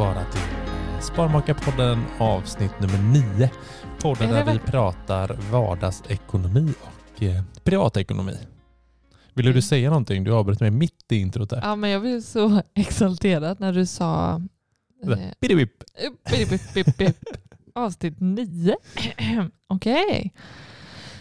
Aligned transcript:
Vara 0.00 0.24
till 0.24 0.40
eh, 0.40 1.00
Sparmakarpodden 1.00 2.04
avsnitt 2.18 2.80
nummer 2.80 2.98
nio. 2.98 3.50
Podden 4.02 4.28
Är 4.30 4.34
det 4.34 4.44
där 4.44 4.52
vi 4.52 4.58
pratar 4.58 5.36
vardagsekonomi 5.50 6.74
och 6.82 7.22
eh, 7.22 7.42
privatekonomi. 7.64 8.36
Ville 9.34 9.48
Mm. 9.48 9.56
du 9.56 9.62
säga 9.62 9.88
någonting? 9.88 10.24
Du 10.24 10.32
avbröt 10.32 10.60
mig 10.60 10.70
mitt 10.70 11.12
i 11.12 11.16
introt 11.16 11.50
där. 11.50 11.60
Ja, 11.62 11.76
men 11.76 11.90
jag 11.90 12.02
blev 12.02 12.20
så 12.20 12.62
exalterad 12.74 13.60
när 13.60 13.72
du 13.72 13.86
sa 13.86 14.42
eh, 15.06 15.18
Bidibip. 15.40 15.72
bip, 16.30 16.50
bip, 16.50 16.74
bip, 16.74 16.96
bip. 16.96 17.16
avsnitt 17.74 18.20
nio. 18.20 18.76
Okej. 19.66 20.32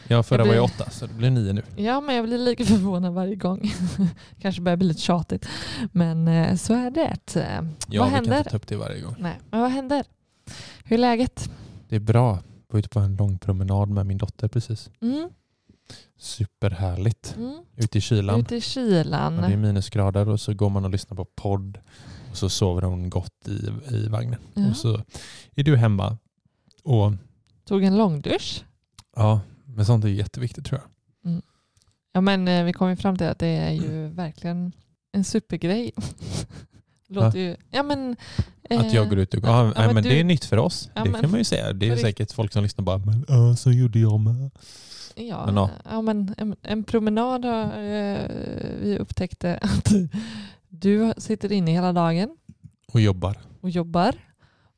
Ja, 0.09 0.23
förra 0.23 0.38
Jag 0.41 0.45
var 0.45 0.52
blir- 0.52 0.55
jag 0.55 0.65
åtta 0.65 0.89
så 0.89 1.05
det 1.05 1.14
blir 1.14 1.30
nio 1.30 1.53
nu. 1.53 1.64
Ja, 1.75 2.02
men 2.02 2.15
jag 2.15 2.25
blir 2.25 2.37
lika 2.37 2.65
förvånad 2.73 3.14
varje 3.14 3.36
gång. 3.36 3.71
Kanske 4.42 4.61
börjar 4.61 4.77
bli 4.77 4.87
lite 4.87 5.02
tjatigt. 5.02 5.47
Men 5.92 6.27
eh, 6.27 6.55
så 6.55 6.73
är 6.73 6.92
det. 6.92 7.36
Eh, 7.36 7.43
Ja, 7.43 7.61
vad 7.61 7.64
vi 7.89 7.97
kan 7.97 8.09
händer? 8.14 8.37
inte 8.37 8.49
ta 8.49 8.58
upp 8.58 8.67
det 8.67 8.75
varje 8.77 9.02
gång. 9.02 9.15
Nej, 9.20 9.39
men 9.52 9.59
vad 9.61 9.71
händer? 9.71 10.05
Hur 10.83 10.93
är 10.93 11.02
läget? 11.02 11.49
Det 11.89 11.95
är 11.95 11.99
bra. 11.99 12.30
Jag 12.67 12.73
var 12.73 12.80
ute 12.80 12.89
på 12.89 12.99
en 12.99 13.15
lång 13.15 13.37
promenad 13.37 13.89
med 13.89 14.05
min 14.05 14.17
dotter 14.17 14.47
precis. 14.47 14.89
Mm, 15.02 15.30
Superhärligt. 16.17 17.36
mm. 17.37 17.58
Ute 17.76 17.97
i 17.97 18.02
kylan. 18.02 18.39
Ute 18.39 18.55
i 18.55 18.61
kylan. 18.61 19.36
Ja, 19.36 19.41
det 19.47 19.53
är 19.53 19.58
minusgrader 19.58 20.30
och 20.30 20.39
så 20.39 20.53
går 20.53 20.70
man 20.70 20.86
och 20.86 20.91
lyssnar 20.91 21.15
på 21.17 21.26
podd 21.26 21.77
och 22.31 22.37
så 22.37 22.49
sover 22.49 22.81
hon 22.81 23.09
gott 23.09 23.47
i, 23.47 23.67
i 23.95 24.08
vagnen. 24.08 24.39
Ja. 24.53 24.70
Och 24.70 24.76
så 24.76 25.02
är 25.55 25.64
du 25.64 25.77
hemma. 25.77 26.17
Och 26.83 27.14
Tog 27.65 27.83
en 27.83 27.97
långdusch. 27.97 28.64
ja, 29.15 29.41
men 29.75 29.85
sånt 29.85 30.05
är 30.05 30.09
jätteviktigt 30.09 30.65
tror 30.65 30.81
jag. 30.81 30.89
Ja, 32.11 32.21
men 32.21 32.47
eh, 32.47 32.63
vi 32.63 32.73
kom 32.73 32.89
ju 32.89 32.95
fram 32.95 33.17
till 33.17 33.27
att 33.27 33.39
det 33.39 33.47
är 33.47 33.71
ju 33.71 34.07
verkligen 34.13 34.71
en 35.11 35.23
supergrej. 35.23 35.91
Låter 37.09 37.39
ju... 37.39 37.55
Ja, 37.71 37.83
men... 37.83 38.15
Att 38.69 38.71
eh, 38.85 38.95
jag 38.95 39.09
går 39.09 39.19
ut 39.19 39.33
och 39.33 39.41
går. 39.41 39.49
ja, 39.52 39.58
Ja, 39.65 39.73
nej, 39.75 39.85
men 39.85 39.93
men 39.93 40.03
du- 40.03 40.09
det 40.09 40.19
är 40.19 40.23
nytt 40.23 40.45
för 40.45 40.58
oss. 40.58 40.89
Ja, 40.95 41.03
det 41.03 41.09
men- 41.09 41.21
kan 41.21 41.29
man 41.31 41.39
ju 41.39 41.43
säga. 41.43 41.73
Det 41.73 41.89
är 41.89 41.95
säkert 41.95 42.31
folk 42.31 42.53
som 42.53 42.63
lyssnar 42.63 42.83
bara, 42.85 42.97
men 42.97 43.25
ja, 43.27 43.55
så 43.55 43.71
gjorde 43.71 43.99
jag 43.99 44.19
med. 44.19 44.52
Ja, 45.15 45.45
Men 45.45 45.55
ja. 45.55 45.69
ja, 45.89 46.02
men 46.02 46.33
en, 46.37 46.55
en 46.61 46.83
promenad 46.83 47.45
har 47.45 47.63
eh, 47.63 48.19
vi 48.81 48.97
upptäckte 48.99 49.58
att 49.61 49.91
du 50.69 51.13
sitter 51.17 51.52
inne 51.52 51.71
hela 51.71 51.93
dagen 51.93 52.37
Och 52.93 53.02
jobbar. 53.02 53.37
och 53.61 53.69
jobbar 53.69 54.15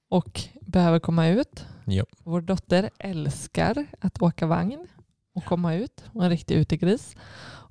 och 0.09 0.41
behöver 0.61 0.99
komma 0.99 1.27
ut. 1.27 1.65
Ja. 1.93 2.05
Vår 2.23 2.41
dotter 2.41 2.89
älskar 2.99 3.85
att 3.99 4.21
åka 4.21 4.47
vagn 4.47 4.87
och 5.35 5.45
komma 5.45 5.73
ut. 5.75 6.03
Hon 6.13 6.21
är 6.21 6.25
en 6.25 6.31
riktig 6.31 6.55
utegris. 6.55 7.15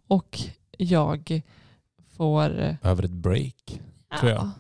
Och 0.06 0.38
jag 0.78 1.42
får... 2.16 2.60
eh, 2.60 2.75
Behöver 2.82 3.03
ett 3.04 3.10
break. 3.10 3.80
Tror 4.20 4.32
jag. 4.32 4.50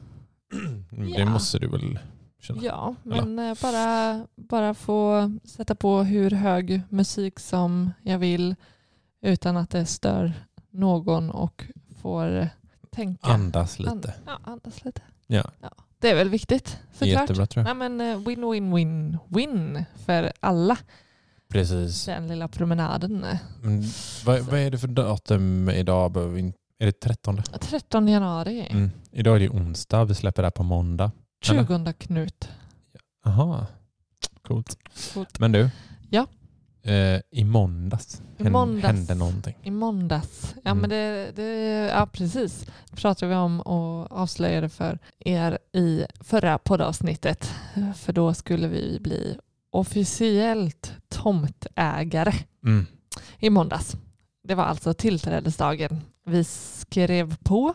Det 0.90 1.20
Ja. 1.20 1.30
måste 1.30 1.58
du 1.58 1.68
väl 1.68 1.98
känna? 2.40 2.62
Ja, 2.62 2.94
men 3.02 3.38
eh, 3.38 3.56
bara, 3.62 4.26
bara 4.36 4.74
få 4.74 5.30
sätta 5.44 5.74
på 5.74 6.02
hur 6.02 6.30
hög 6.30 6.82
musik 6.88 7.38
som 7.38 7.90
jag 8.02 8.18
vill 8.18 8.54
utan 9.20 9.56
att 9.56 9.70
det 9.70 9.86
stör 9.86 10.32
någon 10.70 11.30
och 11.30 11.64
får 12.02 12.48
tänka. 12.90 13.26
Andas 13.30 13.78
lite. 13.78 13.90
And, 13.92 14.12
ja, 14.26 14.38
andas 14.44 14.84
lite. 14.84 15.02
Ja. 15.26 15.50
Det 16.00 16.10
är 16.10 16.14
väl 16.14 16.28
viktigt 16.28 16.78
såklart. 16.92 17.08
Jättebra 17.08 17.46
tror 17.46 17.66
jag. 17.66 17.76
Nej, 17.76 17.88
men 17.88 18.12
eh, 18.12 18.26
win, 18.28 18.50
win, 18.50 18.74
win, 18.74 19.18
win 19.28 19.84
för 20.06 20.32
alla. 20.40 20.76
Precis. 21.48 22.04
Den 22.04 22.28
lilla 22.28 22.48
promenaden. 22.48 23.26
Men, 23.62 23.84
vad, 24.24 24.40
vad 24.40 24.60
är 24.60 24.70
det 24.70 24.78
för 24.78 24.88
datum 24.88 25.68
idag? 25.68 26.16
Är 26.78 26.86
det 26.86 27.00
13? 27.00 27.42
13 27.60 28.08
januari. 28.08 28.66
Mm. 28.70 28.90
Idag 29.12 29.36
är 29.36 29.40
det 29.40 29.48
onsdag. 29.48 30.04
Vi 30.04 30.14
släpper 30.14 30.42
det 30.42 30.46
här 30.46 30.50
på 30.50 30.62
måndag. 30.62 31.12
20 31.42 31.92
Knut. 31.92 32.48
Aha, 33.26 33.66
coolt. 34.42 34.76
Coolt. 35.14 35.38
Men 35.38 35.52
du. 35.52 35.70
Eh, 36.82 37.20
I 37.30 37.44
måndags, 37.44 38.22
I 38.38 38.44
måndags. 38.50 38.84
hände 38.96 39.14
någonting. 39.14 39.54
I 39.62 39.70
måndags. 39.70 40.54
Ja, 40.64 40.70
Mm. 40.70 40.80
men 40.80 40.90
det, 40.90 41.32
det, 41.36 41.42
ja 41.88 42.06
precis. 42.12 42.66
Det 42.90 42.96
pratade 42.96 43.30
vi 43.30 43.36
om 43.36 43.60
och 43.60 44.12
avslöjade 44.12 44.68
för 44.68 44.98
er 45.18 45.58
i 45.72 46.04
förra 46.20 46.58
poddavsnittet. 46.58 47.50
För 47.96 48.12
då 48.12 48.34
skulle 48.34 48.68
vi 48.68 48.98
bli 49.00 49.36
officiellt 49.70 50.92
tomtägare 51.08 52.32
Mm. 52.64 52.86
i 53.38 53.50
måndags. 53.50 53.96
Det 54.44 54.54
var 54.54 54.64
alltså 54.64 54.94
tillträdesdagen. 54.94 56.00
Vi 56.26 56.44
skrev 56.44 57.36
på. 57.36 57.74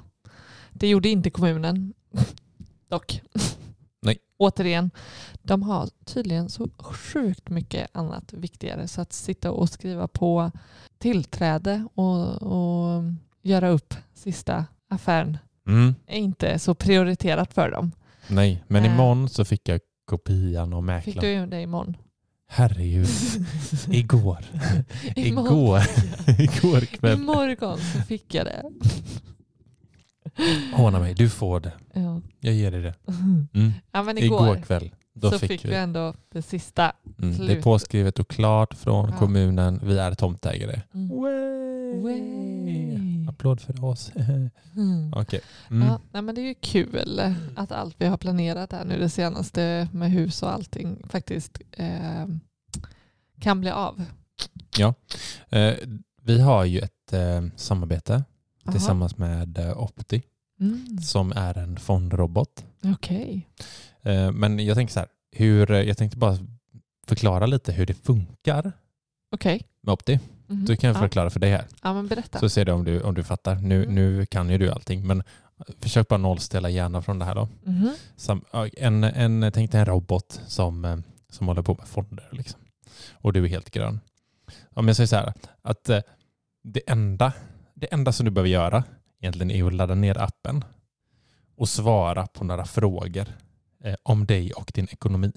Det 0.74 0.88
gjorde 0.88 1.10
inte 1.10 1.30
kommunen. 1.30 1.94
Dock. 2.90 3.22
Återigen, 4.38 4.92
de 5.44 5.64
har 5.64 5.90
tydligen 6.06 6.50
så 6.50 6.68
sjukt 6.80 7.50
mycket 7.50 7.88
annat 7.94 8.34
viktigare. 8.34 8.88
Så 8.88 9.02
att 9.02 9.14
sitta 9.14 9.52
och 9.52 9.70
skriva 9.70 10.08
på 10.08 10.52
tillträde 10.98 11.88
och, 11.96 12.42
och 12.42 13.04
göra 13.42 13.70
upp 13.70 13.94
sista 14.14 14.66
affären 14.90 15.38
Mm. 15.68 15.96
är 16.08 16.18
inte 16.18 16.60
så 16.60 16.74
prioriterat 16.76 17.54
för 17.54 17.72
dem. 17.72 17.92
Nej, 18.28 18.64
men 18.68 18.86
Eh. 18.86 18.94
imorgon 18.94 19.30
så 19.30 19.46
fick 19.46 19.70
jag 19.70 19.80
kopian 20.06 20.74
och 20.74 20.84
Fick 20.84 20.86
mäklaren. 20.88 21.20
du 21.20 21.32
ju 21.32 21.46
det 21.48 21.62
imorgon? 21.62 21.98
Herregud. 22.48 23.08
Igår. 23.90 24.46
Igår. 25.16 25.82
Igår 26.40 26.82
kväll. 26.86 27.20
Imorgon 27.20 27.78
så 27.78 28.00
fick 28.02 28.34
jag 28.34 28.46
det. 28.46 28.64
Ordna 30.78 31.00
mig, 31.00 31.14
du 31.14 31.30
får 31.30 31.60
det. 31.60 31.72
Ja. 31.94 32.22
Jag 32.40 32.54
ger 32.54 32.72
dig 32.72 32.82
det. 32.82 32.94
Mm. 33.54 33.74
Ja, 33.92 34.04
men 34.04 34.18
Igår, 34.18 34.44
igår, 34.48 34.62
kväll. 34.62 34.96
Då 35.14 35.32
så 35.32 35.40
fick, 35.40 35.52
fick 35.52 35.66
vi. 35.66 35.70
vi 35.70 35.76
ändå 35.76 36.14
det 36.32 36.42
sista. 36.42 36.92
Mm. 37.22 37.48
Det 37.48 37.54
är 37.54 37.62
påskrivet 37.62 38.20
och 38.20 38.28
klart 38.28 38.74
från 38.74 39.10
Ja. 39.10 39.18
kommunen. 39.18 39.80
Vi 39.84 39.98
är 39.98 40.14
tomtägare. 40.14 40.82
Mm. 40.94 41.10
Way. 41.10 42.02
Way. 42.02 43.28
Applåd 43.30 43.62
för 43.62 43.84
oss. 43.86 44.12
Mm. 44.76 45.14
Okej. 45.16 45.42
Mm. 45.70 45.88
Ja, 45.88 46.00
nej, 46.12 46.22
men 46.22 46.36
det 46.36 46.42
är 46.42 46.46
ju 46.48 46.56
kul 46.62 47.22
att 47.56 47.72
allt 47.72 47.96
vi 47.98 48.06
har 48.06 48.18
planerat 48.18 48.72
här 48.72 48.86
nu 48.86 49.00
det 49.00 49.10
senaste 49.10 49.88
med 49.92 50.12
hus 50.12 50.44
och 50.44 50.52
allting 50.54 50.98
faktiskt 51.10 51.62
eh, 51.72 52.26
kan 53.40 53.62
bli 53.62 53.70
av. 53.70 54.04
Eh, 55.50 55.74
vi 56.22 56.42
har 56.42 56.66
ju 56.66 56.80
ett 56.80 57.14
eh, 57.14 57.42
samarbete 57.56 58.24
Aha. 58.65 58.71
tillsammans 58.71 59.17
med 59.17 59.57
eh, 59.57 59.77
Opti 59.83 60.21
Mm. 60.59 60.97
som 61.01 61.31
är 61.35 61.57
en 61.57 61.77
fondrobot. 61.77 62.65
Okej. 62.83 63.47
Eh, 64.01 64.31
men 64.31 64.59
jag 64.65 64.75
tänker 64.77 64.94
så 64.94 65.00
här, 65.00 65.09
hur, 65.31 65.71
jag 65.71 65.97
tänkte 65.97 66.17
bara 66.17 66.38
förklara 67.07 67.45
lite 67.45 67.71
hur 67.71 67.85
det 67.85 67.94
funkar 67.94 68.71
Okej. 69.31 69.62
med 69.81 69.94
Opti. 69.94 70.19
Mhm. 70.47 70.65
Då 70.65 70.75
kan 70.75 70.88
jag 70.88 70.95
ja. 70.97 71.00
förklara 71.01 71.29
för 71.29 71.39
dig 71.39 71.51
här. 71.51 71.65
ja, 71.83 71.94
men 71.94 72.07
berätta. 72.07 72.39
Så 72.39 72.50
ser 72.50 72.65
du 72.65 72.71
om 72.71 72.83
du, 72.83 73.01
om 73.01 73.13
du 73.13 73.23
fattar. 73.23 73.56
Nu, 73.56 73.83
Mm. 73.83 73.95
nu 73.95 74.25
kan 74.25 74.50
ju 74.50 74.57
du 74.57 74.71
allting 74.71 75.07
men 75.07 75.23
försök 75.79 76.07
bara 76.07 76.17
nollställa 76.17 76.69
hjärnan 76.69 77.03
från 77.03 77.19
det 77.19 77.25
här 77.25 77.35
då. 77.35 77.47
Sam, 78.15 78.41
ja, 78.51 78.67
en, 78.67 79.03
en, 79.03 79.51
tänk 79.53 79.71
dig 79.71 79.79
en 79.79 79.85
robot 79.85 80.41
som, 80.47 80.85
eh, 80.85 80.97
som 81.29 81.47
håller 81.47 81.62
på 81.62 81.75
med 81.75 81.88
fonder. 81.88 82.27
Liksom. 82.31 82.59
Och 83.13 83.33
du 83.33 83.44
är 83.44 83.47
helt 83.50 83.69
grön. 83.71 84.00
Om 84.73 84.88
jag 84.88 84.95
säger 84.95 85.07
så 85.07 85.15
här, 85.15 85.33
att 85.62 85.89
eh, 85.89 86.00
det 86.63 86.81
enda, 86.89 87.33
det 87.90 87.94
enda 87.94 88.12
som 88.12 88.26
du 88.26 88.32
behöver 88.32 88.50
göra 88.50 88.84
egentligen 89.22 89.52
är 89.52 89.68
att 89.68 89.74
ladda 89.74 89.96
ner 89.96 90.18
appen 90.18 90.64
och 91.58 91.70
svara 91.70 92.28
på 92.28 92.44
några 92.44 92.66
frågor 92.66 93.26
eh, 93.84 93.96
om 94.04 94.26
dig 94.26 94.54
och 94.54 94.72
din 94.76 94.88
ekonomi. 94.92 95.32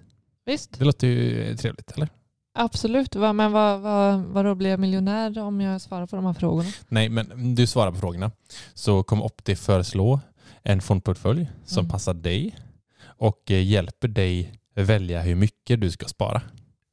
Visst, 0.47 0.79
Det 0.79 0.85
låter 0.85 1.07
ju 1.07 1.57
trevligt, 1.57 1.91
eller? 1.91 2.09
absolut. 2.55 3.15
Men 3.15 3.53
vad, 3.53 3.81
vad, 3.81 4.21
vad 4.21 4.45
då 4.45 4.55
blir 4.55 4.71
jag 4.71 4.81
miljonär 4.81 5.39
om 5.39 5.61
jag 5.61 5.81
svarar 5.81 6.07
på 6.07 6.17
de 6.17 6.25
här 6.27 6.33
frågorna? 6.33 6.69
Nej, 6.89 7.09
men 7.09 7.55
du 7.55 7.67
svarar 7.67 7.91
på 7.93 7.99
frågorna. 7.99 8.31
Så 8.75 9.03
kommer 9.03 9.25
Opti 9.25 9.57
föreslå 9.57 10.21
en 10.63 10.81
fondportfölj 10.81 11.51
som 11.65 11.79
Mm. 11.81 11.91
passar 11.91 12.15
dig 12.15 12.57
och 13.05 13.51
eh, 13.51 13.63
hjälper 13.63 14.09
dig 14.09 14.53
välja 14.75 15.23
hur 15.23 15.35
mycket 15.35 15.81
du 15.81 15.91
ska 15.91 16.07
spara 16.07 16.43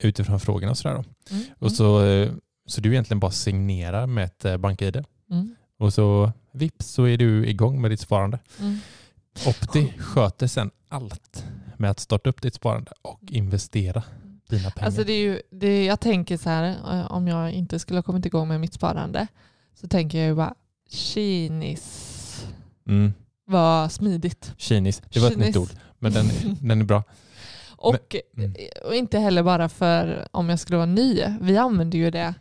utifrån 0.03 0.39
frågorna 0.39 0.71
och 0.71 0.77
sådär. 0.77 1.03
Mm. 1.31 1.43
Och 1.59 1.71
så, 1.71 2.05
eh, 2.05 2.31
så 2.67 2.81
du 2.81 2.91
egentligen 2.91 3.19
bara 3.19 3.31
signerar 3.31 4.07
med 4.07 4.23
ett 4.25 4.59
bank-id 4.59 4.95
Mm. 4.95 5.05
Och 5.77 5.93
så 5.93 6.31
vips 6.51 6.87
så 6.87 7.03
är 7.03 7.17
du 7.17 7.47
igång 7.47 7.81
med 7.81 7.91
ditt 7.91 7.99
sparande. 7.99 8.39
Mm. 8.59 8.77
Opti 9.47 9.93
sköter 9.97 10.47
sen 10.47 10.71
allt 10.89 11.45
med 11.77 11.91
att 11.91 11.99
starta 11.99 12.29
upp 12.29 12.41
ditt 12.41 12.55
sparande 12.55 12.91
och 13.01 13.21
investera 13.27 14.03
dina 14.49 14.71
pengar. 14.71 14.85
Alltså 14.85 15.03
det 15.03 15.13
är 15.13 15.19
ju, 15.19 15.41
det, 15.51 15.85
jag 15.85 15.99
tänker 15.99 16.37
så 16.37 16.49
här, 16.49 16.69
eh, 16.69 17.11
om 17.11 17.27
jag 17.27 17.51
inte 17.51 17.79
skulle 17.79 17.97
ha 17.97 18.03
kommit 18.03 18.25
igång 18.25 18.47
med 18.47 18.61
mitt 18.61 18.73
sparande 18.73 19.27
så 19.73 19.87
tänker 19.87 20.17
jag 20.17 20.27
ju 20.27 20.35
bara, 20.35 20.55
kinis, 20.89 22.45
mm. 22.87 23.13
vad 23.45 23.91
smidigt. 23.91 24.53
Kinis, 24.57 25.01
det 25.09 25.19
var 25.19 25.27
ett 25.27 25.33
Kinis. 25.33 25.47
nytt 25.47 25.57
ord. 25.57 25.69
Men 25.99 26.13
den, 26.13 26.27
den 26.61 26.81
är 26.81 26.85
bra. 26.85 27.03
Och, 27.77 28.15
mm. 28.37 28.53
och 28.85 28.95
inte 28.95 29.19
heller 29.19 29.43
bara 29.43 29.69
för 29.69 30.27
om 30.31 30.49
jag 30.49 30.59
skulle 30.59 30.77
vara 30.77 30.85
ny. 30.85 31.23
Vi 31.41 31.57
använder 31.57 31.97
ju 31.97 32.11
det 32.11 32.33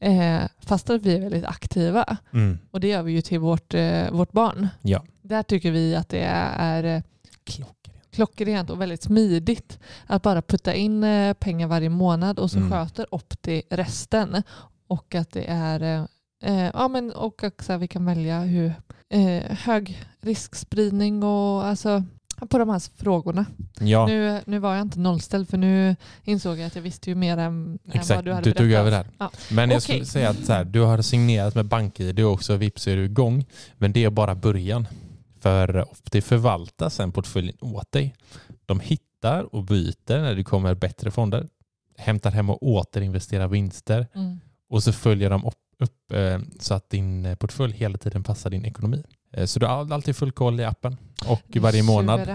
eh, 0.00 0.40
fast 0.60 0.90
att 0.90 1.02
vi 1.02 1.14
är 1.16 1.20
väldigt 1.20 1.44
aktiva. 1.44 2.16
Mm. 2.32 2.58
Och 2.70 2.80
det 2.80 2.88
gör 2.88 3.02
vi 3.02 3.12
ju 3.12 3.20
till 3.22 3.38
vårt, 3.40 3.74
eh, 3.74 4.10
vårt 4.10 4.32
barn. 4.32 4.68
Ja. 4.82 5.04
Där 5.22 5.42
tycker 5.42 5.70
vi 5.70 5.94
att 5.96 6.08
det 6.08 6.20
är 6.22 6.84
eh, 6.84 7.02
Klockrent. 7.44 8.10
klockrent 8.10 8.70
och 8.70 8.80
väldigt 8.80 9.02
smidigt 9.02 9.78
att 10.06 10.22
bara 10.22 10.42
putta 10.42 10.74
in 10.74 11.04
eh, 11.04 11.34
pengar 11.34 11.66
varje 11.66 11.88
månad 11.88 12.38
och 12.38 12.50
så 12.50 12.58
Mm. 12.58 12.70
sköter 12.70 13.14
Opti 13.14 13.62
resten. 13.70 14.42
Och 14.86 15.14
att 15.14 15.30
det 15.30 15.44
är 15.48 15.82
eh, 15.82 16.04
eh, 16.42 16.70
ja, 16.74 16.88
men 16.88 17.12
och 17.12 17.44
också 17.44 17.72
att 17.72 17.80
vi 17.80 17.88
kan 17.88 18.04
välja 18.04 18.40
hur 18.40 18.72
hög 19.50 20.04
riskspridning 20.20 21.22
och 21.22 21.64
alltså 21.66 22.04
på 22.46 22.58
de 22.58 22.68
här 22.68 22.82
frågorna. 22.96 23.46
Ja, 23.80 24.06
Nu, 24.06 24.40
nu 24.46 24.58
var 24.58 24.74
jag 24.74 24.82
inte 24.82 24.98
nollställd 24.98 25.48
för 25.48 25.56
nu 25.58 25.96
insåg 26.24 26.58
jag 26.58 26.66
att 26.66 26.74
jag 26.74 26.82
visste 26.82 27.10
ju 27.10 27.14
mer 27.16 27.36
än, 27.36 27.42
än 27.66 27.78
exakt. 27.92 28.10
vad 28.16 28.24
du 28.24 28.30
Du, 28.30 28.34
hade 28.34 28.52
tog 28.52 28.66
berättat. 28.68 28.80
över 28.80 28.90
där. 28.90 29.06
Ja. 29.18 29.30
Men 29.50 29.70
jag 29.70 29.76
Okej. 29.76 29.80
skulle 29.80 30.04
säga 30.04 30.30
att 30.30 30.44
så 30.44 30.52
här, 30.52 30.64
du 30.64 30.80
har 30.80 31.02
signerat 31.02 31.54
med 31.54 31.66
BankID 31.66 32.20
också 32.20 32.56
vips 32.56 32.86
är 32.88 32.96
du 32.96 33.04
igång. 33.04 33.44
Men 33.74 33.92
det 33.92 34.04
är 34.04 34.10
bara 34.10 34.34
början. 34.34 34.86
För 35.40 35.82
Opti 35.92 36.20
förvaltar 36.20 36.88
sen 36.88 37.12
portföljen 37.12 37.56
åt 37.60 37.92
dig. 37.92 38.14
De 38.66 38.80
hittar 38.80 39.54
och 39.54 39.64
byter 39.64 40.20
när 40.20 40.34
det 40.34 40.44
kommer 40.44 40.74
bättre 40.74 41.10
fonder. 41.10 41.48
Hämtar 41.98 42.30
hem 42.30 42.50
och 42.50 42.62
återinvesterar 42.62 43.48
vinster. 43.48 44.06
Mm. 44.14 44.40
Och 44.70 44.82
så 44.82 44.92
följer 44.92 45.30
de 45.30 45.44
upp, 45.44 45.54
upp 45.78 46.12
eh, 46.12 46.38
så 46.60 46.74
att 46.74 46.90
din 46.90 47.26
eh, 47.26 47.34
portfölj 47.34 47.72
hela 47.72 47.98
tiden 47.98 48.22
passar 48.24 48.50
din 48.50 48.64
ekonomi. 48.64 49.02
Eh, 49.32 49.44
så 49.46 49.58
du 49.60 49.66
har 49.66 49.72
all- 49.72 49.92
alltid 49.92 50.16
full 50.16 50.32
koll 50.32 50.60
i 50.60 50.64
appen. 50.64 50.96
Och 51.28 51.56
varje 51.60 51.82
månad, 51.82 52.28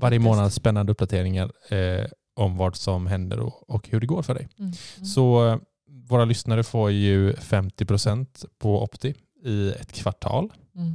varje 0.00 0.18
månad 0.18 0.52
spännande 0.52 0.92
uppdateringar 0.92 1.52
eh, 1.74 2.04
om 2.36 2.56
vad 2.56 2.76
som 2.76 3.06
händer 3.06 3.40
och, 3.70 3.88
hur 3.88 4.00
det 4.00 4.06
går 4.06 4.22
för 4.22 4.34
dig. 4.34 4.48
Mm. 4.58 4.72
Mm. 4.96 5.06
Så 5.06 5.48
eh, 5.48 5.58
våra 6.08 6.24
lyssnare 6.24 6.62
får 6.62 6.90
ju 6.90 7.32
50% 7.32 8.46
på 8.58 8.82
Opti 8.82 9.14
i 9.44 9.70
ett 9.72 9.92
kvartal. 9.92 10.52
Mm. 10.74 10.94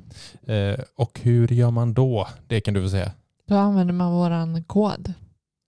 Och 0.95 1.19
hur 1.23 1.47
gör 1.47 1.71
man 1.71 1.93
då? 1.93 2.27
Det 2.47 2.61
kan 2.61 2.73
du 2.73 2.79
väl 2.79 2.89
säga? 2.89 3.11
Då 3.47 3.55
använder 3.55 3.93
man 3.93 4.11
våran 4.13 4.63
kod 4.63 5.13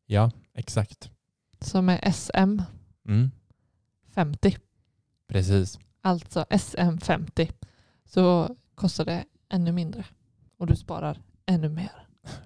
Ja, 0.06 0.32
exakt. 0.56 1.10
som 1.62 1.90
är 1.90 1.98
SM50. 2.00 2.64
Mm, 3.08 3.32
precis. 5.28 5.80
Alltså 6.02 6.46
SM50. 6.50 7.52
Så 8.06 8.56
kostar 8.76 9.06
det 9.06 9.24
ännu 9.54 9.72
mindre. 9.72 10.06
Och 10.60 10.68
du 10.68 10.76
sparar 10.76 11.18
ännu 11.46 11.70
mer. 11.70 11.92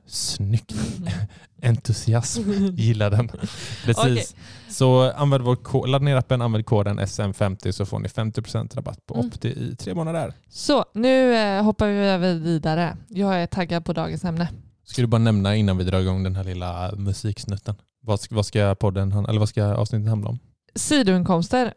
Snyggt. 0.06 0.74
Entusiasm. 1.62 2.52
Gillar 2.76 3.10
den. 3.12 3.28
Precis. 3.86 3.98
Okej. 3.98 4.26
Så 4.70 5.12
använd 5.12 5.44
vår 5.44 5.56
ko- 5.56 5.86
ladda 5.86 6.06
ner 6.06 6.16
appen, 6.16 6.42
använd 6.42 6.66
koden 6.66 7.00
SM50 7.00 7.72
så 7.72 7.86
får 7.86 8.00
ni 8.00 8.08
50% 8.08 8.76
rabatt 8.76 9.06
på 9.06 9.14
Mm. 9.16 9.28
Opti 9.28 9.48
i 9.48 9.76
tre 9.76 9.94
månader. 9.96 10.34
Så 10.50 10.86
nu 10.94 11.36
eh, 11.36 11.64
hoppar 11.64 11.88
vi 11.88 11.94
över 11.94 12.34
vidare. 12.34 12.98
Jag 13.08 13.36
är 13.42 13.48
taggad 13.48 13.86
på 13.86 13.94
dagens 13.94 14.24
ämne. 14.26 14.50
Ska 14.84 15.02
du 15.02 15.08
bara 15.08 15.18
nämna 15.18 15.56
innan 15.56 15.78
vi 15.78 15.84
drar 15.84 16.00
igång 16.00 16.24
den 16.24 16.36
här 16.36 16.44
lilla 16.44 16.92
musiksnutten. 16.98 17.76
Vad 18.02 18.20
ska, 18.20 18.36
vad 18.36 18.46
ska 18.46 18.76
podden, 18.76 19.12
eller 19.26 19.40
vad 19.40 19.50
ska 19.50 19.66
avsnittet 19.66 20.10
handla 20.10 20.30
om? 20.30 20.40
Sidoinkomster. 20.76 21.74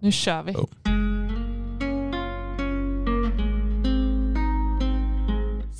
Nu 0.00 0.12
kör 0.12 0.42
vi. 0.42 0.52
Oh. 0.52 0.66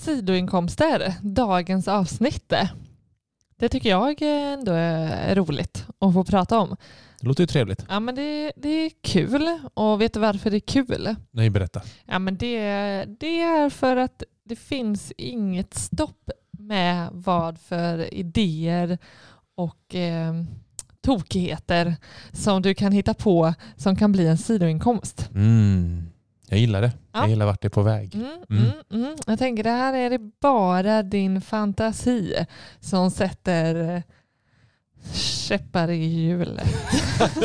Sidoinkomster, 0.05 1.15
dagens 1.23 1.89
avsnitt. 1.89 2.53
Det 3.57 3.69
tycker 3.69 3.89
jag 3.91 4.23
ändå 4.23 4.73
är 4.73 5.35
roligt 5.35 5.87
att 5.99 6.15
få 6.15 6.25
prata 6.25 6.59
om. 6.59 6.77
Det 7.21 7.27
låter 7.27 7.43
ju 7.43 7.47
trevligt. 7.47 7.85
Ja, 7.89 8.01
men 8.01 8.15
det, 8.15 8.53
det 8.57 8.69
är 8.69 8.91
kul. 9.03 9.59
Och 9.75 10.01
vet 10.01 10.15
du 10.15 10.21
varför 10.21 10.51
det 10.51 10.57
är 10.57 10.61
kul? 10.61 11.17
Nej, 11.31 11.51
berätta. 11.51 11.83
Ja, 12.05 12.19
men 12.19 12.37
det, 12.37 12.59
det 13.21 13.41
är 13.41 13.71
för 13.71 13.97
att 13.97 14.23
det 14.45 14.57
finns 14.57 15.13
inget 15.17 15.75
stopp 15.75 16.31
med 16.51 17.09
vad 17.13 17.59
för 17.59 18.15
idéer 18.15 18.99
och 19.57 19.95
eh, 19.95 20.35
tokigheter 21.03 21.97
som 22.33 22.63
du 22.63 22.75
kan 22.75 22.93
hitta 22.93 23.15
på 23.15 23.55
som 23.77 23.97
kan 23.97 24.13
bli 24.13 24.27
en 24.27 24.39
sidoinkomst. 24.39 25.31
Mm. 25.35 26.14
Jag 26.55 26.61
gillar 26.61 26.83
det. 26.83 26.93
Ja. 27.13 27.21
Jag 27.21 27.29
gillar 27.29 27.47
vart 27.47 27.63
det 27.63 27.69
är 27.69 27.71
på 27.71 27.83
väg. 27.83 28.15
Mm, 28.15 28.27
Mm. 28.51 28.65
mm. 28.91 29.05
Mm, 29.05 29.17
Jag 29.27 29.39
tänker 29.39 29.63
det 29.65 29.71
här 29.71 29.95
är 29.95 30.11
det 30.11 30.19
bara 30.41 31.03
din 31.03 31.41
fantasi 31.41 32.35
som 32.81 33.11
sätter 33.11 33.95
eh, 33.97 34.03
käppar 35.15 35.91
i 35.91 36.05
hjulet. 36.05 36.69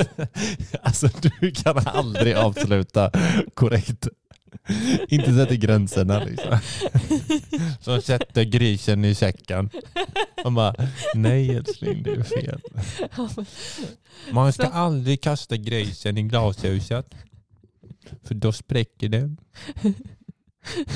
alltså 0.82 1.08
du 1.22 1.52
kan 1.52 1.78
aldrig 1.88 2.36
avsluta 2.36 3.12
korrekt. 3.54 4.08
Inte 5.08 5.34
sätta 5.34 5.56
gränserna 5.56 6.24
liksom. 6.24 6.58
Som 7.82 8.02
sätter 8.02 8.44
grisen 8.44 9.06
i 9.06 9.16
säcken. 9.16 9.70
Man 10.44 10.56
bara, 10.56 10.76
nej 11.16 11.56
älskling 11.56 12.04
det 12.04 12.12
är 12.12 12.24
fel. 12.24 12.62
Man 14.32 14.54
ska 14.54 14.68
aldrig 14.68 15.22
kasta 15.22 15.58
grisen 15.58 16.18
i 16.18 16.24
glashuset. 16.24 17.16
För 18.24 18.36
då 18.36 18.52
spräcker 18.52 19.10
det. 19.10 19.36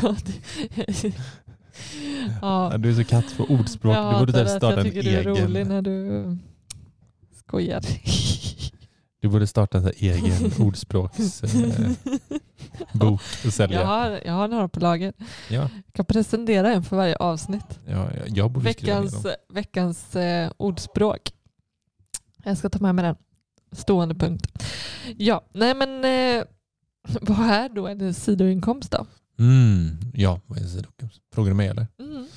Ja, 0.01 0.15
det- 0.25 1.13
ja. 2.41 2.77
Du 2.77 2.89
är 2.89 2.93
så 2.95 3.03
katt 3.03 3.37
på 3.37 3.43
ordspråk. 3.43 3.95
Jag 3.95 4.13
du 4.15 4.19
borde 4.19 4.31
typ 4.33 4.47
starta 4.49 4.69
jag 4.69 4.77
en 4.79 4.83
tycker 4.85 5.03
du 5.03 5.09
är 5.09 5.23
rolig 5.23 5.55
egen. 5.61 5.67
när 5.67 5.81
du 5.81 6.37
skojar. 7.35 7.81
Du 9.21 9.29
borde 9.29 9.47
starta 9.47 9.77
en 9.77 9.91
egen 9.97 10.51
ordspråks 10.59 11.43
eh, 11.43 11.91
och 13.01 13.21
Jag 13.43 13.53
sälja. 13.53 13.85
har, 13.85 14.21
jag 14.25 14.33
har 14.33 14.47
några 14.47 14.67
på 14.67 14.79
lager. 14.79 15.13
Ja, 15.49 15.55
Jag 15.61 15.69
kan 15.93 16.05
presentera 16.05 16.73
en 16.73 16.83
för 16.83 16.95
varje 16.97 17.15
avsnitt. 17.15 17.79
ja, 17.87 18.09
ja, 18.17 18.21
jag 18.27 18.51
borde 18.51 18.65
Veckans, 18.65 19.23
dem. 19.23 19.31
veckans 19.53 20.15
eh, 20.15 20.51
ordspråk. 20.57 21.31
Jag 22.43 22.57
ska 22.57 22.69
ta 22.69 22.79
med 22.79 22.95
mig 22.95 23.03
den. 23.05 23.15
Stående 23.71 24.15
punkt. 24.15 24.63
Ja, 25.17 25.41
nej 25.53 25.73
men 25.75 26.05
eh, 26.39 26.43
vad 27.21 27.39
är 27.39 27.69
då 27.69 27.87
en 27.87 28.13
sidoinkomst 28.13 28.91
då? 28.91 29.05
Mm, 29.39 29.97
ja, 30.13 30.41
vad 30.45 30.57
är 30.57 30.61
en 30.61 30.69
sidoinkomst? 30.69 31.21
Frågar 31.33 31.49
du 31.49 31.55
mig 31.55 31.67
eller? 31.67 31.87
Mm. 31.99 32.27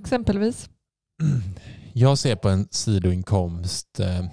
Exempelvis. 0.00 0.70
Jag 1.92 2.18
ser 2.18 2.36
på 2.36 2.48
en 2.48 2.68
sidoinkomst 2.70 4.00
eh, 4.00 4.24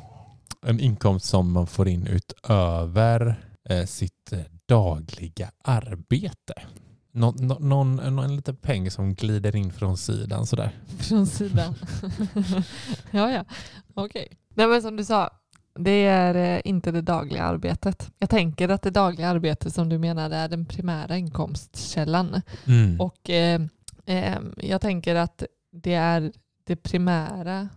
en 0.65 0.79
inkomst 0.79 1.25
som 1.25 1.51
man 1.51 1.67
får 1.67 1.88
in 1.88 2.08
utöver 2.08 3.46
eh, 3.70 3.86
sitt 3.86 4.34
dagliga 4.65 5.51
arbete. 5.63 6.53
Nå, 7.12 7.31
nå, 7.31 7.60
någon, 7.60 7.96
någon, 7.96 8.20
en 8.20 8.36
liten 8.36 8.55
peng 8.55 8.91
som 8.91 9.15
glider 9.15 9.55
in 9.55 9.74
från 9.74 9.98
sidan 9.98 10.46
sådär. 10.46 10.72
Från 11.00 11.27
sidan. 11.27 11.75
ja, 13.12 13.31
ja. 13.31 13.46
Okej. 13.93 14.38
Nej, 14.55 14.67
men 14.67 14.81
som 14.81 14.96
du 14.96 15.05
sa, 15.05 15.29
det 15.73 16.05
är 16.05 16.35
eh, 16.35 16.61
inte 16.65 16.91
det 16.91 17.01
dagliga 17.01 17.43
arbetet. 17.43 18.11
Jag 18.19 18.29
tänker 18.29 18.69
att 18.69 18.81
det 18.81 18.89
dagliga 18.89 19.29
arbetet 19.29 19.73
som 19.73 19.89
du 19.89 19.97
menade 19.97 20.35
är 20.35 20.49
den 20.49 20.65
primära 20.65 21.17
inkomstkällan. 21.17 22.41
Mm. 22.67 23.01
Och 23.01 23.29
eh, 23.29 23.61
eh, 24.05 24.37
jag 24.57 24.81
tänker 24.81 25.15
att 25.15 25.43
det 25.71 25.93
är 25.93 26.31
det 26.63 26.75
primära 26.75 27.69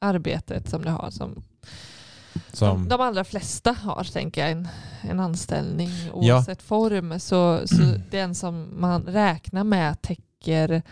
arbetet 0.00 0.70
som 0.70 0.82
du 0.82 0.90
har 0.90 1.10
som 1.10 1.44
som, 2.52 2.68
de, 2.68 2.88
de 2.88 3.00
allra 3.00 3.24
flesta 3.24 3.72
har, 3.72 4.04
tänker 4.04 4.40
jag, 4.40 4.50
en, 4.50 4.68
en 5.00 5.20
anställning 5.20 5.90
Ja. 6.06 6.12
oavsett 6.12 6.62
form. 6.62 7.20
Så, 7.20 7.60
så 7.68 7.76
den 8.10 8.34
som 8.34 8.68
man 8.80 9.02
räknar 9.02 9.64
med 9.64 10.02
täcker 10.02 10.82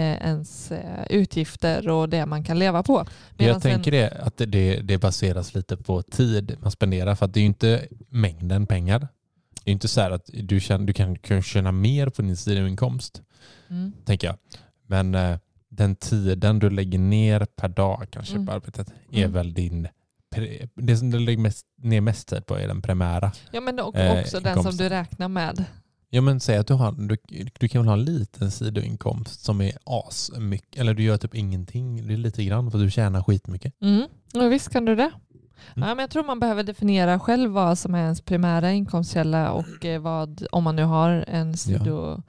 ens 0.00 0.72
eh, 0.72 1.04
utgifter 1.10 1.88
och 1.88 2.08
det 2.08 2.26
man 2.26 2.44
kan 2.44 2.58
leva 2.58 2.82
på. 2.82 3.06
Medan 3.36 3.52
jag 3.52 3.62
tänker 3.62 3.90
det, 3.90 4.10
att 4.10 4.36
det, 4.36 4.80
det, 4.82 4.98
baseras 4.98 5.54
lite 5.54 5.76
på 5.76 6.02
tid 6.02 6.56
man 6.60 6.70
spenderar 6.70 7.14
för 7.14 7.26
att 7.26 7.34
det 7.34 7.38
är 7.40 7.42
ju 7.42 7.46
inte 7.46 7.86
mängden 8.08 8.66
pengar. 8.66 9.08
Det 9.64 9.70
är 9.70 9.72
inte 9.72 9.88
så 9.88 10.00
här 10.00 10.10
att 10.10 10.30
du, 10.32 10.60
känner, 10.60 10.86
du 10.86 10.92
kan, 10.92 11.18
kan 11.18 11.42
tjäna 11.42 11.72
mer 11.72 12.08
på 12.08 12.22
din 12.22 12.36
sidoinkomst, 12.36 13.22
mm, 13.70 13.92
tänker 14.04 14.26
jag. 14.26 14.36
Men 14.86 15.14
eh, 15.14 15.38
den 15.68 15.96
tiden 15.96 16.58
du 16.58 16.70
lägger 16.70 16.98
ner 16.98 17.46
per 17.56 17.68
dag 17.68 18.06
kanske 18.10 18.34
Mm. 18.34 18.46
på 18.46 18.52
arbetet 18.52 18.88
är 19.12 19.18
Mm. 19.18 19.32
väl 19.32 19.54
din 19.54 19.88
det 20.74 20.96
som 20.96 21.10
du 21.10 21.18
lägger 21.18 21.38
mest, 21.38 21.66
ner 21.76 22.00
mest 22.00 22.28
tid 22.28 22.46
på 22.46 22.58
är 22.58 22.68
den 22.68 22.82
primära. 22.82 23.32
ja, 23.50 23.60
men 23.60 23.78
eh, 23.78 23.84
också 23.84 24.40
den 24.40 24.62
som 24.62 24.76
du 24.76 24.88
räknar 24.88 25.28
med. 25.28 25.64
Ja 26.10 26.20
men 26.20 26.40
säg 26.40 26.56
att 26.56 26.66
du, 26.66 26.74
har, 26.74 26.92
du, 26.92 27.16
du 27.58 27.68
kan 27.68 27.82
väl 27.82 27.88
ha 27.88 27.94
en 27.94 28.04
liten 28.04 28.50
sidoinkomst 28.50 29.44
som 29.44 29.60
är 29.60 29.72
as 29.84 30.30
mycket, 30.38 30.80
eller 30.80 30.94
du 30.94 31.02
gör 31.02 31.16
typ 31.16 31.34
ingenting, 31.34 32.06
det 32.06 32.12
är 32.12 32.16
lite 32.16 32.44
grann 32.44 32.70
för 32.70 32.78
du 32.78 32.90
tjänar 32.90 33.22
skitmycket. 33.22 33.74
Mm. 33.80 34.08
Ja, 34.32 34.48
visst 34.48 34.68
kan 34.68 34.84
du 34.84 34.94
det. 34.94 35.10
Mm. 35.76 35.88
Ja, 35.88 35.94
men 35.94 35.98
jag 35.98 36.10
tror 36.10 36.24
man 36.24 36.40
behöver 36.40 36.62
definiera 36.62 37.20
själv 37.20 37.50
vad 37.50 37.78
som 37.78 37.94
är 37.94 38.02
ens 38.02 38.20
primära 38.20 38.72
inkomstkälla 38.72 39.52
och 39.52 39.84
eh, 39.84 40.00
vad, 40.00 40.46
om 40.52 40.64
man 40.64 40.76
nu 40.76 40.84
har 40.84 41.24
en 41.28 41.56
sidoinkomst. 41.56 42.28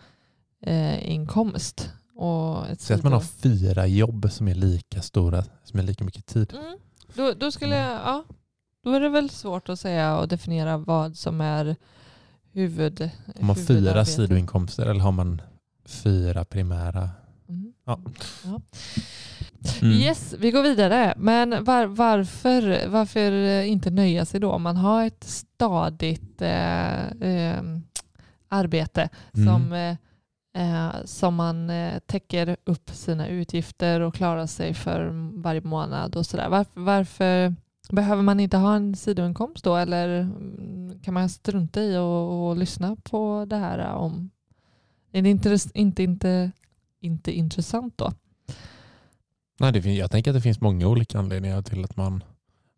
Eh, 0.62 1.12
inkomst 1.12 1.90
och 2.16 2.70
ett 2.70 2.82
Säg 2.82 2.96
att 2.96 3.04
man 3.04 3.14
har 3.14 3.22
fyra 3.22 3.88
jobb 3.88 4.32
som 4.32 4.48
är 4.48 4.56
lika 4.56 5.02
stora, 5.02 5.44
som 5.64 5.80
är 5.80 5.84
lika 5.84 6.04
mycket 6.04 6.26
tid. 6.26 6.54
Mm. 6.54 6.78
Då, 7.14 7.34
då 7.40 7.52
skulle 7.52 7.76
jag, 7.76 7.92
ja, 7.92 8.24
då 8.84 8.92
är 8.92 9.00
det 9.00 9.10
väl 9.10 9.30
svårt 9.30 9.70
att 9.70 9.80
säga 9.80 10.18
och 10.18 10.28
definiera 10.28 10.78
vad 10.78 11.18
som 11.18 11.42
är 11.42 11.76
huvud, 12.56 13.10
Har 13.40 13.46
man 13.48 13.56
fyra 13.56 14.06
sidoinkomster 14.06 14.86
eller 14.86 15.00
har 15.02 15.12
man 15.12 15.42
fyra 15.86 16.46
primära? 16.46 17.10
Mm. 17.50 17.74
Ja. 17.86 18.00
Ja. 18.44 18.62
Mm. 19.82 19.94
Yes, 19.94 20.36
vi 20.40 20.52
går 20.52 20.64
vidare. 20.64 21.14
Men 21.18 21.64
var, 21.64 21.86
varför, 21.86 22.88
varför 22.88 23.32
inte 23.64 23.90
nöja 23.90 24.26
sig 24.26 24.40
då 24.40 24.52
om 24.52 24.62
man 24.62 24.78
har 24.78 25.06
ett 25.06 25.24
stadigt 25.24 26.42
eh, 26.42 27.06
eh, 27.08 27.62
arbete 28.50 29.10
Mm. 29.34 29.48
som, 29.48 29.74
eh, 29.74 29.96
eh, 30.88 30.92
som 31.06 31.36
man 31.36 31.70
eh, 31.70 32.00
täcker 32.06 32.58
upp 32.64 32.90
sina 32.94 33.28
utgifter 33.28 34.00
och 34.02 34.16
klarar 34.16 34.46
sig 34.48 34.74
för 34.74 35.10
varje 35.42 35.62
månad 35.62 36.16
och 36.16 36.26
sådär. 36.26 36.50
Varför, 36.50 36.82
varför 36.82 37.56
behöver 37.90 38.24
man 38.24 38.40
inte 38.40 38.58
ha 38.58 38.76
en 38.76 38.96
sidoinkomst 38.96 39.64
då 39.64 39.76
eller 39.76 40.20
mm, 40.20 41.00
kan 41.04 41.14
man 41.14 41.30
strunta 41.30 41.82
i 41.82 41.98
och, 41.98 42.48
och 42.50 42.58
lyssna 42.58 42.96
på 43.04 43.46
det 43.50 43.56
här 43.58 43.94
om 43.94 44.30
är 45.12 45.22
det 45.22 45.30
inte, 45.30 45.58
inte, 45.74 46.04
inte, 46.04 46.52
inte 47.02 47.32
intressant 47.32 47.94
då? 47.98 48.14
Nej, 49.60 49.72
det 49.72 49.82
finns, 49.82 50.00
jag 50.00 50.12
tänker 50.12 50.32
att 50.32 50.36
det 50.38 50.42
finns 50.42 50.62
många 50.62 50.88
olika 50.88 51.20
anledningar 51.20 51.62
till 51.62 51.84
att 51.84 51.98
man, 51.98 52.24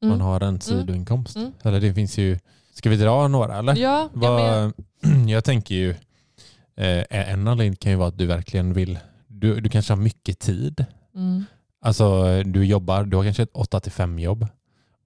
Mm. 0.01 0.09
man 0.17 0.21
har 0.21 0.41
en 0.41 0.61
sidoinkomst. 0.61 1.35
Mm. 1.35 1.51
Eller 1.63 1.79
det 1.81 1.93
finns 1.93 2.17
ju, 2.17 2.39
ska 2.73 2.89
vi 2.89 2.95
dra 2.97 3.27
några 3.27 3.57
eller? 3.57 3.75
Ja, 3.75 4.09
Vad, 4.13 4.73
jag 5.27 5.43
tänker 5.43 5.75
ju, 5.75 5.89
eh, 6.75 7.29
en 7.31 7.47
anledning 7.47 7.75
kan 7.75 7.91
ju 7.91 7.97
vara 7.97 8.07
att 8.07 8.17
du 8.17 8.25
verkligen 8.25 8.73
vill, 8.73 8.99
du, 9.27 9.59
du 9.61 9.69
kanske 9.69 9.93
har 9.93 9.97
mycket 10.01 10.39
tid. 10.39 10.85
mm, 11.15 11.45
Alltså 11.81 12.23
du 12.43 12.65
jobbar, 12.65 13.03
du 13.03 13.17
har 13.17 13.23
kanske 13.23 13.43
ett 13.43 13.49
8 13.53 13.79
till 13.79 13.91
5 13.91 14.19
jobb 14.19 14.47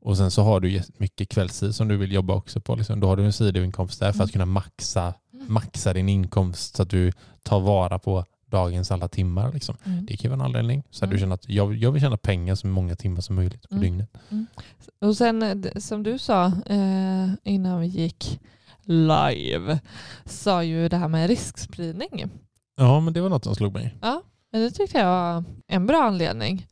och 0.01 0.17
sen 0.17 0.31
så 0.31 0.43
har 0.43 0.59
du 0.59 0.81
mycket 0.97 1.29
kvällstid 1.29 1.75
som 1.75 1.87
du 1.87 1.97
vill 1.97 2.11
jobba 2.11 2.33
också 2.35 2.61
på. 2.61 2.75
Liksom. 2.75 2.99
Då 2.99 3.07
har 3.07 3.17
du 3.17 3.25
en 3.25 3.33
sidoinkomst 3.33 3.99
där 3.99 4.11
för 4.11 4.17
Mm. 4.17 4.25
att 4.25 4.31
kunna 4.31 4.45
maxa, 4.45 5.13
maxa 5.47 5.93
din 5.93 6.09
inkomst 6.09 6.75
så 6.75 6.83
att 6.83 6.89
du 6.89 7.11
tar 7.43 7.59
vara 7.59 7.99
på 7.99 8.25
dagens 8.45 8.91
alla 8.91 9.07
timmar. 9.07 9.51
Liksom. 9.53 9.75
mm. 9.83 10.05
Det 10.05 10.17
kan 10.17 10.31
ju 10.31 10.37
vara 10.37 10.45
en 10.45 10.55
anledning. 10.55 10.83
Så 10.89 11.05
att 11.05 11.07
Mm. 11.07 11.15
du 11.15 11.19
känner 11.19 11.35
att 11.35 11.49
jag, 11.49 11.75
jag 11.75 11.91
vill 11.91 12.01
tjäna 12.01 12.17
pengar 12.17 12.55
så 12.55 12.67
många 12.67 12.95
timmar 12.95 13.21
som 13.21 13.35
möjligt 13.35 13.69
på 13.69 13.75
Mm. 13.75 13.81
dygnet. 13.81 14.09
Och 15.01 15.17
sen 15.17 15.43
eh, 15.43 15.71
som 15.79 16.03
du 16.03 16.17
sa 16.17 16.45
eh, 16.45 17.29
innan 17.43 17.79
vi 17.79 17.87
gick 17.87 18.39
live 18.83 19.79
sa 20.25 20.63
ju 20.63 20.89
det 20.89 20.97
här 20.97 21.07
med 21.07 21.27
riskspridning. 21.27 22.25
Ja, 22.77 22.99
men 22.99 23.13
det 23.13 23.21
var 23.21 23.29
något 23.29 23.43
som 23.43 23.55
slog 23.55 23.73
mig. 23.73 23.95
Ja, 24.01 24.21
men 24.51 24.61
det 24.61 24.71
tyckte 24.71 24.97
jag 24.97 25.05
var 25.07 25.43
en 25.67 25.85
bra 25.85 26.03
anledning. 26.03 26.67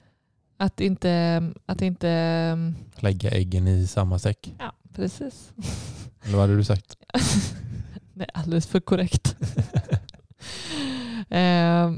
Att 0.62 0.82
inte, 0.82 1.44
att 1.66 1.82
inte, 1.82 2.74
Lägga 2.96 3.32
äggen 3.32 3.68
i 3.68 3.88
samma 3.88 4.20
säck. 4.20 4.54
ja 4.60 4.74
precis. 4.96 5.51
Eller 6.24 6.32
vad 6.38 6.42
hade 6.42 6.56
du 6.58 6.63
sagt? 6.63 6.96
Det 8.13 8.24
är 8.24 8.30
alldeles 8.34 8.68
för 8.68 8.80
korrekt. 8.80 9.36
eh, 11.30 11.92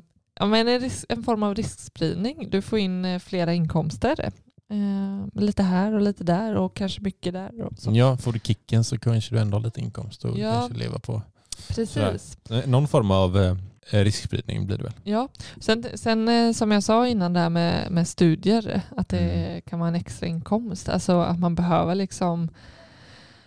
men 0.47 0.67
en, 0.67 0.79
risk, 0.79 1.05
en 1.09 1.23
form 1.23 1.43
av 1.43 1.55
riskspridning. 1.55 2.47
Du 2.49 2.61
får 2.61 2.79
in 2.79 3.05
eh, 3.05 3.19
flera 3.19 3.53
inkomster. 3.53 4.31
Eh, 4.69 5.41
lite 5.41 5.63
här 5.63 5.93
och 5.93 6.01
lite 6.01 6.23
där 6.23 6.55
och 6.55 6.73
kanske 6.75 7.01
mycket 7.01 7.33
där. 7.33 7.61
Och 7.61 7.79
så. 7.79 7.91
Ja, 7.93 8.17
får 8.17 8.33
du 8.33 8.39
kicken 8.39 8.83
så 8.83 8.97
kanske 8.99 9.35
du 9.35 9.41
ändå 9.41 9.57
har 9.57 9.63
lite 9.63 9.81
inkomst 9.81 10.25
och 10.25 10.37
Ja. 10.39 10.53
kanske 10.53 10.77
leva 10.79 10.99
på. 10.99 11.21
Precis. 11.69 12.37
Eh, 12.49 12.67
Någon 12.67 12.87
form 12.87 13.11
av 13.11 13.37
eh, 13.37 13.55
riskspridning 13.93 14.65
blir 14.65 14.77
det 14.77 14.83
väl? 14.83 14.93
Ja, 15.03 15.29
sen, 15.59 15.85
sen 15.93 16.27
eh, 16.29 16.51
som 16.53 16.71
jag 16.71 16.83
sa 16.83 17.07
innan 17.07 17.33
där 17.33 17.49
med, 17.49 17.91
med 17.91 18.07
studier, 18.07 18.81
att 18.97 19.09
det 19.09 19.19
Mm. 19.19 19.61
kan 19.61 19.79
vara 19.79 19.89
en 19.89 19.95
extra 19.95 20.27
inkomst. 20.27 20.89
Alltså 20.89 21.19
att 21.21 21.39
man 21.39 21.55
behöver 21.55 21.95
liksom, 21.95 22.49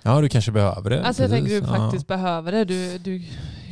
Ja, 0.03 0.21
du 0.21 0.29
kanske 0.29 0.53
behöver 0.53 0.91
det. 0.91 1.05
alltså 1.05 1.23
jag 1.23 1.31
tänker 1.31 1.51
du 1.51 1.59
Ja. 1.59 1.67
faktiskt 1.67 2.07
behöver 2.07 2.53
det. 2.53 2.65
Du, 2.65 2.99
du 2.99 3.23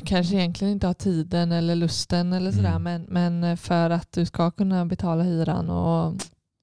kanske 0.05 0.35
egentligen 0.35 0.73
inte 0.73 0.87
har 0.87 0.95
tiden 0.95 1.53
eller 1.53 1.75
lusten 1.75 2.33
eller 2.33 2.53
sådär, 2.53 2.77
Mm. 2.77 2.83
men, 2.83 3.07
men 3.41 3.57
för 3.57 3.91
att 3.91 4.13
du 4.13 4.27
ska 4.27 4.51
kunna 4.51 4.87
betala 4.87 5.23
hyran 5.23 5.71
och 5.71 6.15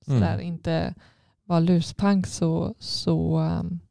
sådär, 0.05 0.33
Mm. 0.33 0.41
inte 0.47 0.93
vara 1.45 1.59
luspank 1.59 2.27
så, 2.27 2.75
så 2.79 3.39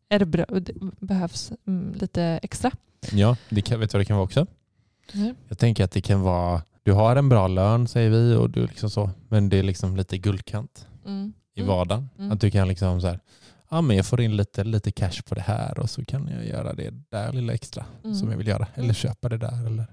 är 0.09 0.19
det 0.19 0.27
bra, 0.27 0.45
det 0.61 0.73
behövs 1.01 1.53
mm, 1.67 1.93
lite 1.95 2.23
extra. 2.43 2.71
Ja, 3.13 3.37
det 3.49 3.63
kan, 3.63 3.81
vet 3.81 3.91
du 3.91 3.99
vad 3.99 4.01
det 4.01 4.05
kan 4.05 4.17
vara 4.17 4.25
också? 4.25 4.47
Jag 5.49 5.59
tänker 5.59 5.85
att 5.85 5.91
det 5.91 6.01
kan 6.01 6.21
vara, 6.21 6.63
du 6.83 6.93
har 6.93 7.17
en 7.17 7.29
bra 7.29 7.49
lön 7.49 7.89
säger 7.89 8.11
vi 8.11 8.35
och 8.35 8.51
du 8.51 8.67
liksom 8.67 8.91
så, 8.91 9.11
men 9.29 9.49
det 9.49 9.57
är 9.59 9.63
liksom 9.63 9.97
lite 9.97 10.19
guldkant 10.19 10.87
Mm. 11.07 11.33
i 11.55 11.61
Mm. 11.61 11.69
vardagen. 11.69 12.09
Mm. 12.19 12.33
Att 12.33 12.41
du 12.41 12.51
kan 12.51 12.69
liksom 12.69 13.01
så 13.01 13.07
här, 13.07 13.21
ja 13.71 13.81
men 13.81 13.97
jag 13.97 14.07
får 14.07 14.21
in 14.21 14.37
lite, 14.37 14.65
lite 14.65 14.93
cash 14.93 15.23
på 15.29 15.35
det 15.35 15.41
här 15.41 15.79
och 15.79 15.91
så 15.91 16.05
kan 16.05 16.29
jag 16.29 16.47
göra 16.47 16.73
det 16.73 16.91
där 17.11 17.33
lilla 17.33 17.53
extra 17.53 17.85
Mm. 18.05 18.17
som 18.17 18.31
jag 18.31 18.39
vill 18.39 18.47
göra. 18.49 18.67
Eller 18.75 18.95
köpa 18.95 19.29
det 19.29 19.39
där 19.39 19.67
eller 19.67 19.87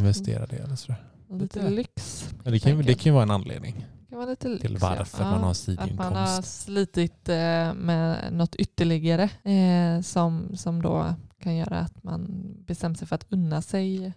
investera 0.00 0.46
det 0.46 0.56
eller 0.56 0.76
sådär. 0.76 1.02
Lite 1.30 1.58
Lite. 1.58 1.70
lyx. 1.70 2.28
Ja, 2.44 2.50
det, 2.50 2.58
kan, 2.58 2.78
det 2.78 2.94
kan 2.94 3.04
ju 3.04 3.12
vara 3.12 3.22
en 3.22 3.30
anledning 3.30 3.86
lyx, 4.28 4.40
till 4.60 4.72
ja. 4.80 4.88
varför 4.96 5.24
Ja. 5.24 5.30
man 5.30 5.40
har 5.42 5.50
Att 5.50 5.56
sidoinkomst. 5.56 5.98
man 5.98 6.12
har 6.16 6.42
slitit 6.42 7.28
eh, 7.28 7.74
med 7.74 8.32
något 8.32 8.54
ytterligare 8.54 9.22
eh, 9.52 10.00
som, 10.02 10.56
som 10.56 10.82
då 10.82 11.14
kan 11.42 11.56
göra 11.56 11.78
att 11.78 12.04
man 12.04 12.42
bestämmer 12.66 12.96
sig 12.96 13.08
för 13.08 13.14
att 13.16 13.26
unna 13.28 13.62
sig. 13.62 14.12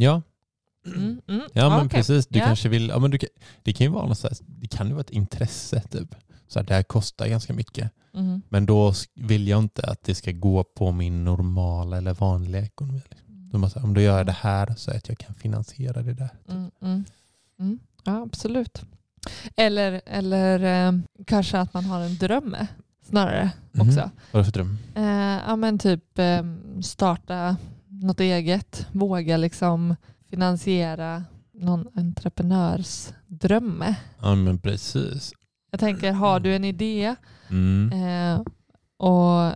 Ja, 0.00 0.22
Mm, 0.86 1.20
mm. 1.28 1.42
Ja 1.52 1.68
men 1.68 1.78
okej. 1.78 1.88
precis, 1.88 2.26
du 2.26 2.38
Ja. 2.38 2.44
kanske 2.44 2.68
vill, 2.68 2.88
ja, 2.88 2.98
men 2.98 3.10
du, 3.10 3.18
det 3.62 3.72
kan 3.72 3.84
ju 3.86 3.90
vara 3.92 4.06
något 4.06 4.18
så 4.18 4.28
här, 4.28 4.36
det 4.46 4.68
kan 4.68 4.86
ju 4.86 4.92
vara 4.92 5.00
ett 5.00 5.10
intresse 5.10 5.80
typ. 5.80 6.14
Så 6.48 6.58
här, 6.58 6.66
det 6.66 6.74
här 6.74 6.82
kostar 6.82 7.26
ganska 7.26 7.52
mycket. 7.52 7.90
Mm. 8.14 8.42
Men 8.48 8.66
då 8.66 8.92
vill 9.14 9.48
jag 9.48 9.58
inte 9.58 9.82
att 9.82 10.02
det 10.02 10.14
ska 10.14 10.32
gå 10.32 10.64
på 10.64 10.92
min 10.92 11.24
normala 11.24 11.96
eller 11.98 12.14
vanliga 12.14 12.62
ekonomi. 12.62 13.02
liksom. 13.10 13.50
Då 13.50 13.58
måste, 13.58 13.80
om 13.80 13.94
då 13.94 14.00
gör 14.00 14.24
det 14.24 14.32
här 14.40 14.74
så 14.76 14.90
att 14.90 15.08
jag 15.08 15.18
kan 15.18 15.34
finansiera 15.34 16.02
det 16.02 16.14
där. 16.14 16.28
typ. 16.28 16.50
Mm, 16.50 16.70
mm. 16.82 17.04
Mm. 17.58 17.78
Ja, 18.04 18.22
absolut. 18.22 18.82
Eller, 19.56 20.00
eller 20.06 20.86
eh, 20.88 20.92
kanske 21.26 21.58
att 21.58 21.74
man 21.74 21.84
har 21.84 22.00
en 22.00 22.16
dröm 22.16 22.56
snarare 23.08 23.50
Mhm. 23.72 23.88
också. 23.88 24.10
Vad 24.32 24.40
är 24.40 24.44
det 24.44 24.44
för 24.44 24.52
dröm? 24.52 24.78
Eh, 24.94 25.40
ja, 25.48 25.56
men 25.56 25.78
typ 25.78 26.18
eh, 26.18 26.42
starta 26.82 27.56
något 28.02 28.20
eget, 28.20 28.86
våga 28.92 29.36
liksom 29.36 29.96
finansiera 30.30 31.24
någon 31.52 31.88
entreprenörs 31.94 33.08
dröm. 33.26 33.84
Ja 34.22 34.34
men 34.34 34.58
precis. 34.58 35.32
Jag 35.70 35.80
tänker, 35.80 36.12
har 36.12 36.40
du 36.40 36.54
en 36.56 36.64
idé 36.64 37.14
Mm. 37.50 37.92
eh, 37.92 38.40
och 38.96 39.54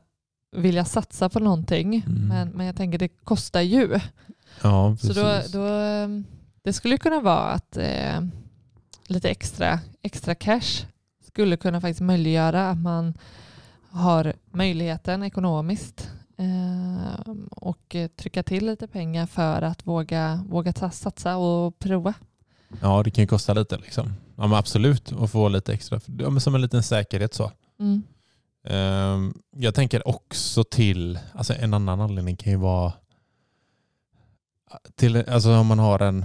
vill 0.56 0.74
jag 0.74 0.86
satsa 0.86 1.28
på 1.28 1.40
någonting, 1.40 1.94
Mm. 2.06 2.28
men, 2.28 2.48
men 2.48 2.66
jag 2.66 2.76
tänker 2.76 2.98
det 2.98 3.08
kostar 3.08 3.60
ju. 3.60 4.00
Ja 4.62 4.96
Så 5.00 5.06
precis. 5.14 5.52
då, 5.52 5.58
då, 5.58 5.66
eh, 5.74 6.08
det 6.62 6.72
skulle 6.72 6.98
kunna 6.98 7.20
vara 7.20 7.50
att 7.50 7.76
eh, 7.76 8.20
lite 9.06 9.30
extra, 9.30 9.80
extra 10.02 10.34
cash 10.34 10.86
skulle 11.26 11.56
kunna 11.56 11.80
faktiskt 11.80 12.00
möjliggöra 12.00 12.70
att 12.70 12.78
man 12.78 13.14
har 13.90 14.32
möjligheten 14.52 15.22
ekonomiskt 15.22 16.10
och 17.50 17.94
eh, 17.94 18.08
trycka 18.08 18.42
till 18.42 18.66
lite 18.66 18.86
pengar 18.86 19.26
för 19.26 19.62
att 19.62 19.86
våga, 19.86 20.44
våga 20.48 20.72
satsa 20.72 21.36
och 21.36 21.78
prova. 21.78 22.14
Ja 22.80 23.02
det 23.02 23.10
kan 23.10 23.22
ju 23.22 23.28
kosta 23.28 23.54
lite 23.54 23.76
liksom. 23.76 24.12
Ja 24.36 24.46
men 24.46 24.58
absolut 24.58 25.12
att 25.12 25.30
få 25.30 25.48
lite 25.48 25.72
extra. 25.72 26.00
Ja, 26.18 26.40
som 26.40 26.54
en 26.54 26.60
liten 26.60 26.82
säkerhet 26.82 27.34
så. 27.34 27.52
Mm. 27.80 28.02
Ehm, 28.64 29.34
jag 29.56 29.74
tänker 29.74 30.08
också 30.08 30.64
till, 30.64 31.18
alltså 31.32 31.54
en 31.54 31.74
annan 31.74 32.00
anledning 32.00 32.36
kan 32.36 32.52
ju 32.52 32.58
vara 32.58 32.92
till, 34.94 35.16
alltså 35.28 35.52
om 35.56 35.66
man 35.66 35.78
har 35.78 36.00
en, 36.00 36.24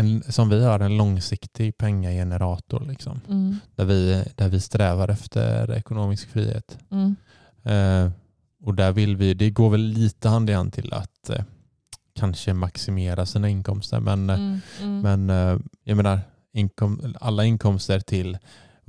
En, 0.00 0.22
som 0.32 0.48
vi 0.48 0.64
har, 0.64 0.80
en 0.80 0.96
långsiktig 0.96 1.78
pengagenerator 1.78 2.84
liksom. 2.88 3.20
Mm. 3.28 3.56
Där 3.76 3.84
vi, 3.84 4.24
där 4.34 4.48
vi 4.48 4.60
strävar 4.60 5.08
efter 5.08 5.72
ekonomisk 5.72 6.28
frihet. 6.28 6.78
Mm. 6.90 7.16
Eh, 7.62 8.12
och 8.64 8.74
där 8.74 8.92
vill 8.92 9.16
vi, 9.16 9.34
det 9.34 9.50
går 9.50 9.70
väl 9.70 9.80
lite 9.80 10.28
hand 10.28 10.50
i 10.50 10.52
hand 10.52 10.72
till 10.72 10.92
att 10.92 11.30
eh, 11.30 11.44
kanske 12.14 12.52
maximera 12.52 13.26
sina 13.26 13.48
inkomster. 13.48 14.00
Men, 14.00 14.30
eh, 14.30 14.36
Mm. 14.36 14.60
Mm. 14.80 15.00
men 15.00 15.30
eh, 15.30 15.58
jag 15.84 15.96
menar, 15.96 16.20
inkom, 16.52 17.14
alla 17.20 17.44
inkomster 17.44 18.00
till 18.00 18.38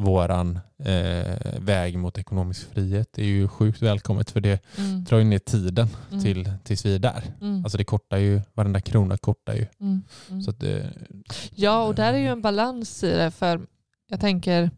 våran 0.02 0.60
eh, 0.84 1.60
väg 1.60 1.98
mot 1.98 2.18
ekonomisk 2.18 2.74
frihet 2.74 3.18
är 3.18 3.24
ju 3.24 3.48
sjukt 3.48 3.82
välkommet 3.82 4.32
för 4.32 4.42
det 4.42 4.60
Mm. 4.78 5.04
drar 5.04 5.18
ju 5.18 5.24
ner 5.24 5.40
tiden 5.40 5.88
Mm. 6.12 6.24
till, 6.24 6.54
tills 6.64 6.86
vi 6.86 6.96
är 6.96 7.00
där. 7.00 7.24
Mm. 7.42 7.64
Alltså 7.64 7.78
det 7.78 7.84
kortar 7.84 8.18
ju, 8.18 8.42
varenda 8.54 8.82
krona 8.82 9.18
kortar 9.18 9.54
ju. 9.54 9.66
Mm. 9.80 10.02
Mm. 10.30 10.42
Så 10.42 10.50
att 10.52 10.60
det, 10.60 10.90
Ja, 11.56 11.84
och 11.84 11.96
där 11.96 12.14
är 12.14 12.18
ju 12.18 12.28
en 12.28 12.42
balans 12.42 13.04
i 13.04 13.08
det. 13.12 13.32
För 13.32 13.62
jag 14.10 14.20
tänker, 14.20 14.72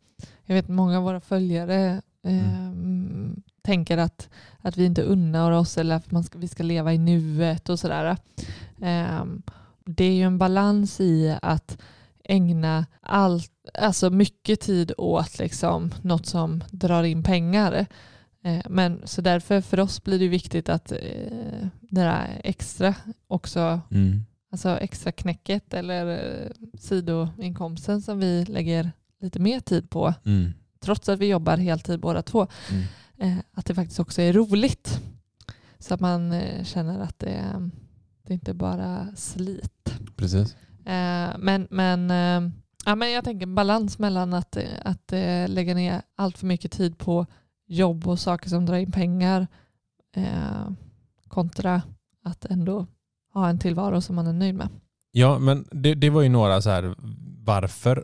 jag 0.45 0.55
vet 0.55 0.67
många 0.67 0.97
av 0.97 1.03
våra 1.03 1.19
följare 1.19 2.01
eh, 2.23 2.71
tänker 3.62 3.97
att, 3.97 4.29
att 4.62 4.77
vi 4.77 4.86
inte 4.86 5.01
unnar 5.01 5.51
oss 5.51 5.77
eller 5.77 5.95
att 5.95 6.12
man 6.12 6.23
ska, 6.23 6.39
vi 6.39 6.47
ska 6.47 6.63
leva 6.63 6.93
i 6.93 6.97
nuet 6.97 7.69
och 7.69 7.79
sådär. 7.79 8.17
Eh, 8.81 9.25
det 9.86 10.03
är 10.03 10.13
ju 10.13 10.23
en 10.23 10.38
balans 10.38 10.99
i 10.99 11.38
att 11.41 11.77
ägna 12.23 12.86
allt, 13.01 13.51
alltså 13.73 14.09
mycket 14.09 14.59
tid 14.59 14.91
åt 14.97 15.39
liksom 15.39 15.91
något 16.01 16.25
som 16.25 16.63
drar 16.71 17.03
in 17.03 17.23
pengar. 17.23 17.86
Eh, 18.43 18.62
Men 18.69 19.01
så 19.05 19.21
därför 19.21 19.62
för 19.62 19.79
oss 19.79 20.03
blir 20.03 20.19
det 20.19 20.27
viktigt 20.27 20.69
att 20.69 20.91
eh, 20.91 20.97
det 21.81 22.01
där 22.01 22.41
extra 22.43 22.95
också 23.27 23.81
mm. 23.91 24.25
Alltså 24.51 24.69
extra 24.77 25.12
knäcket 25.12 25.73
eller 25.73 26.07
eh, 26.07 26.51
sidoinkomsten 26.79 28.01
som 28.01 28.19
vi 28.19 28.45
lägger 28.45 28.91
lite 29.21 29.39
mer 29.39 29.59
tid 29.59 29.89
på, 29.89 30.13
Mm. 30.25 30.53
trots 30.79 31.09
att 31.09 31.19
vi 31.19 31.27
jobbar 31.27 31.57
heltid 31.57 31.99
båda 31.99 32.21
två, 32.21 32.47
Mm. 32.71 32.83
eh, 33.17 33.43
att 33.51 33.65
det 33.65 33.75
faktiskt 33.75 33.99
också 33.99 34.21
är 34.21 34.33
roligt. 34.33 34.99
Så 35.79 35.93
att 35.93 35.99
man 35.99 36.31
eh, 36.31 36.63
känner 36.63 36.99
att 36.99 37.19
det, 37.19 37.43
det 38.23 38.31
är 38.31 38.36
inte 38.36 38.53
bara 38.53 39.07
slit. 39.15 39.93
Precis. 40.15 40.55
Eh, 40.85 41.37
Men, 41.39 41.67
men, 41.69 42.11
eh, 42.11 42.51
ja, 42.85 42.95
men 42.95 43.11
jag 43.11 43.23
tänker 43.23 43.45
balans 43.45 43.99
mellan 43.99 44.33
att, 44.33 44.57
eh, 44.57 44.63
att 44.85 45.11
lägga 45.47 45.73
ner 45.73 46.01
allt 46.15 46.37
för 46.37 46.45
mycket 46.45 46.71
tid 46.71 46.97
på 46.97 47.25
jobb 47.67 48.07
och 48.07 48.19
saker 48.19 48.49
som 48.49 48.65
drar 48.65 48.77
in 48.77 48.91
pengar 48.91 49.47
kontra 51.27 51.81
att 52.23 52.45
ändå 52.45 52.87
ha 53.33 53.49
en 53.49 53.59
tillvaro 53.59 54.01
som 54.01 54.15
man 54.15 54.27
är 54.27 54.33
nöjd 54.33 54.55
med. 54.55 54.69
Ja, 55.11 55.39
men 55.39 55.67
det, 55.71 55.93
det 55.95 56.09
var 56.09 56.21
ju 56.21 56.29
några 56.29 56.61
så 56.61 56.69
här 56.69 56.95
varför 57.45 58.03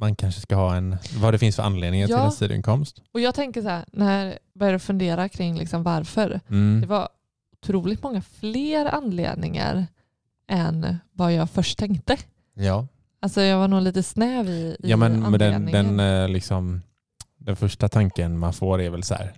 man 0.00 0.16
kanske 0.16 0.40
ska 0.40 0.56
ha 0.56 0.76
en, 0.76 0.96
vad 1.20 1.34
det 1.34 1.38
finns 1.38 1.56
för 1.56 1.62
anledningar 1.62 2.06
till 2.06 2.16
Ja. 2.16 2.24
en 2.24 2.32
sidoinkomst. 2.32 3.02
Och 3.12 3.20
jag 3.20 3.34
tänker 3.34 3.62
så 3.62 3.68
här, 3.68 3.84
när 3.92 4.24
jag 4.26 4.34
började 4.54 4.78
fundera 4.78 5.28
kring 5.28 5.58
liksom 5.58 5.82
varför, 5.82 6.40
Mm. 6.48 6.80
det 6.80 6.86
var 6.86 7.08
otroligt 7.52 8.02
många 8.02 8.22
fler 8.22 8.86
anledningar 8.94 9.86
än 10.50 10.96
vad 11.12 11.32
jag 11.34 11.50
först 11.50 11.78
tänkte. 11.78 12.16
Ja, 12.54 12.86
Alltså 13.22 13.40
jag 13.40 13.58
var 13.58 13.68
nog 13.68 13.82
lite 13.82 14.02
snäv 14.02 14.48
i, 14.48 14.50
i 14.50 14.76
ja 14.90 14.96
men 14.96 15.30
med 15.30 15.40
den, 15.40 15.54
anledningen. 15.54 15.96
den, 15.96 16.22
eh, 16.22 16.28
liksom, 16.28 16.82
den 17.38 17.56
första 17.56 17.88
tanken 17.88 18.38
man 18.38 18.52
får 18.52 18.80
är 18.80 18.90
väl 18.90 19.02
så 19.02 19.14
här, 19.14 19.32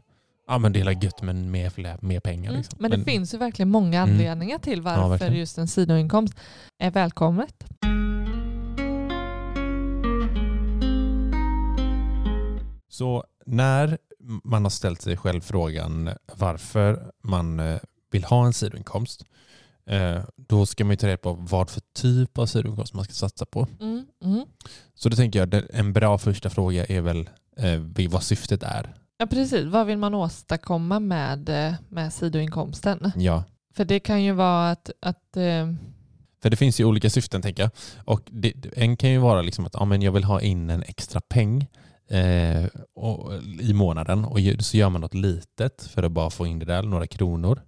ja 0.46 0.58
men 0.58 0.72
det 0.72 0.80
är 0.80 1.04
gött 1.04 1.22
men 1.22 1.50
mer, 1.50 1.96
mer 2.04 2.20
pengar. 2.20 2.50
Mm, 2.50 2.58
Liksom. 2.58 2.78
Men 2.82 2.90
det 2.90 3.04
finns 3.04 3.34
ju 3.34 3.38
verkligen 3.38 3.70
många 3.70 3.98
Mm. 4.02 4.10
anledningar 4.10 4.58
till 4.58 4.78
Ja, 4.78 4.82
varför 4.84 5.08
verkligen. 5.08 5.34
just 5.34 5.58
en 5.58 5.68
sidoinkomst 5.68 6.34
är 6.78 6.90
välkommet. 6.90 7.64
Så 12.88 13.24
när 13.46 13.98
man 14.44 14.62
har 14.64 14.70
ställt 14.70 15.00
sig 15.02 15.16
själv 15.16 15.40
frågan 15.40 16.10
varför 16.38 17.12
man 17.22 17.60
eh, 17.60 17.78
vill 18.10 18.24
ha 18.24 18.46
en 18.46 18.52
sidoinkomst, 18.52 19.24
då 20.36 20.66
ska 20.66 20.84
man 20.84 20.90
ju 20.90 20.96
ta 20.96 21.06
reda 21.06 21.16
på 21.16 21.32
vad 21.32 21.70
för 21.70 21.82
typ 21.94 22.38
av 22.38 22.46
sidoinkomst 22.46 22.94
man 22.94 23.04
ska 23.04 23.12
satsa 23.12 23.46
på. 23.46 23.66
Mm, 23.80 24.06
mm. 24.24 24.44
Så 24.94 25.08
då 25.08 25.16
tänker 25.16 25.38
jag 25.38 25.62
en 25.70 25.92
bra 25.92 26.18
första 26.18 26.50
fråga 26.50 26.86
är 26.86 27.00
väl 27.00 27.30
eh, 27.56 28.08
vad 28.10 28.22
syftet 28.22 28.62
är. 28.62 28.94
Ja 29.18 29.26
precis, 29.26 29.64
vad 29.64 29.86
vill 29.86 29.98
man 29.98 30.14
åstadkomma 30.14 31.00
med, 31.00 31.48
eh, 31.48 31.74
med 31.88 32.12
sidoinkomsten? 32.12 33.12
Ja, 33.16 33.44
För 33.74 33.84
det 33.84 34.00
kan 34.00 34.22
ju 34.22 34.32
vara 34.32 34.70
att, 34.70 34.90
att 35.00 35.36
eh, 35.36 35.72
för 36.42 36.50
det 36.50 36.56
finns 36.56 36.80
ju 36.80 36.84
olika 36.84 37.10
syften 37.10 37.42
tänker 37.42 37.62
jag. 37.62 37.70
Och 38.04 38.20
det, 38.30 38.54
en 38.76 38.96
kan 38.96 39.10
ju 39.10 39.18
vara 39.18 39.42
liksom 39.42 39.66
att 39.66 39.74
ja, 39.74 39.84
men 39.84 40.02
jag 40.02 40.12
vill 40.12 40.24
ha 40.24 40.40
in 40.40 40.70
en 40.70 40.82
extra 40.82 41.20
peng 41.20 41.66
eh, 42.08 42.64
och, 42.94 43.32
i 43.60 43.72
månaden 43.72 44.24
och 44.24 44.38
så 44.60 44.76
gör 44.76 44.88
man 44.88 45.00
något 45.00 45.14
litet 45.14 45.82
för 45.82 46.02
att 46.02 46.12
bara 46.12 46.30
få 46.30 46.46
in 46.46 46.58
det 46.58 46.64
där, 46.64 46.82
några 46.82 47.06
kronor. 47.06 47.62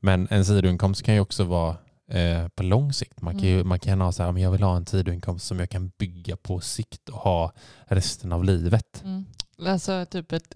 Men 0.00 0.28
en 0.30 0.44
sidoinkomst 0.44 1.02
kan 1.02 1.14
ju 1.14 1.20
också 1.20 1.44
vara 1.44 1.76
eh, 2.10 2.48
på 2.48 2.62
lång 2.62 2.92
sikt. 2.92 3.20
Man 3.20 3.38
kan, 3.38 3.48
ju, 3.48 3.64
man 3.64 3.78
kan 3.78 4.00
ha 4.00 4.12
så 4.12 4.22
här, 4.22 4.32
men 4.32 4.42
jag 4.42 4.50
vill 4.50 4.62
ha 4.62 4.76
en 4.76 4.86
sidoinkomst 4.86 5.46
som 5.46 5.58
jag 5.58 5.70
kan 5.70 5.88
bygga 5.98 6.36
på 6.36 6.60
sikt 6.60 7.08
och 7.08 7.18
ha 7.18 7.52
resten 7.84 8.32
av 8.32 8.44
livet. 8.44 9.02
mm, 9.04 9.26
alltså 9.66 10.06
typ 10.10 10.32
ett 10.32 10.54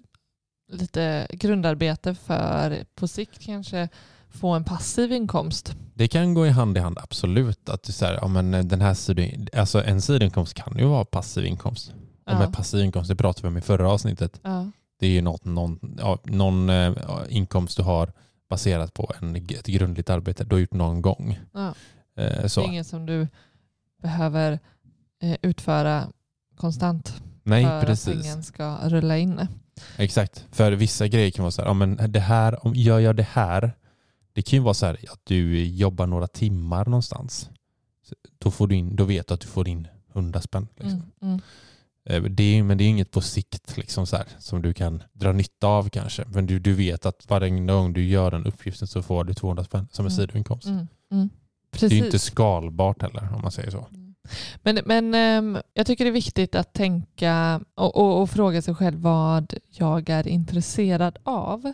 lite 0.73 1.27
grundarbete 1.31 2.15
för 2.15 2.85
på 2.95 3.09
sikt 3.09 3.39
kanske 3.41 3.89
få 4.29 4.49
en 4.49 4.65
passiv 4.65 5.13
inkomst. 5.13 5.77
Det 5.95 6.09
kan 6.09 6.35
gå 6.35 6.47
i 6.47 6.51
hand 6.51 6.77
i 6.77 6.81
hand, 6.81 6.99
absolut. 6.99 7.69
Att 7.69 7.89
är 7.89 7.93
så 7.93 8.05
här, 8.05 8.19
ja, 8.21 8.29
men 8.29 8.69
den 8.69 8.81
här 8.81 8.95
sido, 8.95 9.47
alltså 9.53 9.85
en 9.85 10.01
sidoinkomst 10.01 10.55
kan 10.55 10.79
ju 10.79 10.85
vara 10.85 11.05
passiv 11.05 11.45
inkomst. 11.47 11.93
Och 12.27 12.39
med 12.39 12.53
passiv 12.53 12.85
inkomst, 12.85 13.09
det 13.09 13.17
pratade 13.17 13.43
vi 13.43 13.49
om 13.49 13.57
i 13.57 13.61
förra 13.61 13.91
avsnittet. 13.91 14.41
Det 15.01 15.07
är 15.07 15.11
ju 15.11 15.23
något, 15.23 15.45
någon, 15.45 15.97
ja, 15.99 16.19
någon 16.25 16.71
eh, 16.71 16.93
inkomst 17.29 17.77
du 17.77 17.83
har 17.83 18.13
baserat 18.49 18.95
på 18.95 19.13
en, 19.21 19.37
ett 19.37 19.67
grundligt 19.67 20.11
arbete 20.11 20.45
du 20.45 20.55
har 20.55 20.61
gjort 20.61 20.73
någon 20.73 21.03
gång. 21.03 21.39
Eh, 21.55 21.71
Det 22.15 22.49
så. 22.49 22.61
är 22.61 22.65
inget 22.65 22.87
som 22.87 23.07
du 23.07 23.29
behöver 24.03 24.59
eh, 25.23 25.37
utföra 25.43 26.09
konstant 26.57 27.23
Nej, 27.43 27.65
för 27.65 27.71
att 27.79 27.87
precis. 27.87 28.23
pengen 28.23 28.43
ska 28.43 28.79
rulla 28.89 29.19
in. 29.19 29.47
Exakt. 29.97 30.47
För 30.51 30.73
vissa 30.73 31.09
grejer 31.09 31.31
kan 31.31 31.43
vara 31.43 31.51
så 31.51 31.63
här, 31.63 31.69
ja, 31.69 31.75
men 31.75 32.13
det 32.13 32.21
här, 32.21 32.67
om 32.67 32.75
gör 32.75 32.99
jag 32.99 33.17
det 33.17 33.27
här, 33.31 33.73
det 34.33 34.43
kan 34.43 34.57
ju 34.57 34.63
vara 34.63 34.75
så 34.75 34.87
här 34.87 34.99
att 35.11 35.21
du 35.25 35.65
jobbar 35.65 36.07
några 36.07 36.27
timmar 36.27 36.85
någonstans. 36.85 37.51
Då, 38.39 38.51
får 38.51 38.69
du 38.69 38.75
in, 38.75 38.97
då 38.97 39.05
vet 39.05 39.27
du 39.29 39.35
att 39.35 39.41
du 39.41 39.47
får 39.47 39.69
in 39.69 39.89
100 40.15 40.41
spänn. 40.41 40.69
Liksom. 40.77 40.91
Mm, 40.91 41.13
mm. 41.23 41.41
Eh, 42.11 42.23
Det 42.23 42.43
är, 42.59 42.63
men 42.63 42.79
det 42.79 42.85
är 42.85 42.89
inget 42.89 43.11
på 43.11 43.21
sikt 43.21 43.77
liksom 43.77 44.07
så 44.07 44.17
här, 44.17 44.27
som 44.39 44.63
du 44.63 44.73
kan 44.75 45.03
dra 45.13 45.33
nytta 45.33 45.67
av 45.67 45.89
kanske. 45.89 46.25
Men 46.29 46.47
du, 46.47 46.59
du 46.59 46.73
vet 46.75 47.07
att 47.07 47.31
varje 47.31 47.51
gång 47.67 47.93
du 47.93 48.05
gör 48.05 48.31
den 48.31 48.47
uppgiften 48.47 48.89
så 48.89 49.03
får 49.03 49.25
du 49.25 49.35
200 49.35 49.65
spänn 49.65 49.89
som 49.93 50.07
en 50.07 50.13
Mm. 50.13 50.17
sidoinkomst. 50.27 50.67
Mm, 50.67 50.87
mm. 51.13 51.31
Det 51.81 51.87
är 51.87 52.05
inte 52.05 52.19
skalbart 52.19 53.03
heller 53.03 53.29
om 53.35 53.43
man 53.43 53.53
säger 53.53 53.71
så. 53.71 53.87
Men, 54.63 54.79
men 54.85 55.15
ehm, 55.15 55.59
jag 55.75 55.87
tycker 55.87 56.05
det 56.05 56.11
är 56.11 56.13
viktigt 56.13 56.55
att 56.55 56.73
tänka 56.73 57.61
och, 57.75 57.97
och, 57.97 58.23
och 58.23 58.31
fråga 58.31 58.63
sig 58.63 58.75
själv 58.75 58.99
vad 59.01 59.55
jag 59.71 60.09
är 60.11 60.29
intresserad 60.29 61.19
av. 61.23 61.73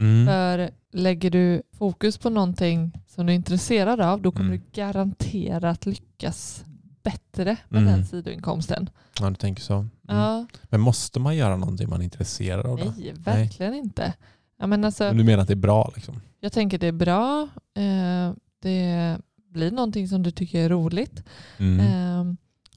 Mm. 0.00 0.26
För 0.26 0.70
lägger 0.92 1.30
du 1.30 1.62
fokus 1.78 2.18
på 2.18 2.30
någonting 2.30 2.92
som 3.08 3.26
du 3.26 3.32
är 3.32 3.36
intresserad 3.36 4.00
av, 4.00 4.22
då 4.22 4.32
kommer 4.32 4.48
Mm. 4.54 4.60
du 4.74 4.80
garanterat 4.80 5.86
lyckas 5.86 6.64
bättre 7.02 7.56
med 7.68 7.82
Mm. 7.82 7.92
den 7.94 8.06
sidoinkomsten. 8.06 8.90
Ja, 9.20 9.30
du 9.30 9.36
tänker 9.36 9.62
så. 9.62 9.74
Mm. 9.74 9.88
Ja, 10.08 10.46
Men 10.62 10.80
måste 10.80 11.20
man 11.20 11.36
göra 11.36 11.56
någonting 11.56 11.88
man 11.88 12.00
är 12.00 12.04
intresserad 12.04 12.66
av? 12.66 12.78
Då? 12.78 12.94
nej, 12.96 13.12
verkligen 13.16 13.74
inte. 13.74 14.12
Ja, 14.58 14.66
men 14.66 14.84
alltså, 14.84 15.04
Men 15.04 15.16
Du 15.16 15.24
menar 15.24 15.42
att 15.42 15.48
det 15.48 15.54
är 15.54 15.56
bra? 15.56 15.92
Liksom? 15.96 16.20
jag 16.40 16.52
tänker 16.52 16.78
det 16.78 16.86
är 16.86 16.92
bra. 16.92 17.48
Eh, 17.76 18.32
det 18.62 19.18
blir 19.50 19.70
någonting 19.70 20.08
som 20.08 20.22
du 20.22 20.30
tycker 20.30 20.60
är 20.64 20.68
roligt. 20.68 21.22
Mm. 21.58 21.80
Ehm, 21.86 22.36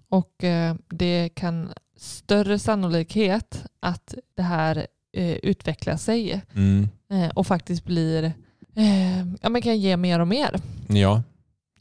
och 0.10 0.44
eh, 0.44 0.76
det 0.90 1.30
kan 1.36 1.74
större 1.98 2.60
sannolikhet 2.60 3.64
att 3.80 4.16
det 4.36 4.42
här 4.44 4.88
eh, 5.14 5.32
utvecklar 5.32 5.98
sig 5.98 6.42
Mm. 6.56 6.90
och 7.36 7.48
faktiskt 7.48 7.86
blir, 7.86 8.34
ja 9.42 9.50
men 9.50 9.62
kan 9.62 9.80
ge 9.80 9.98
mer 9.98 10.20
och 10.20 10.28
mer. 10.28 10.62
Ja. 10.88 11.24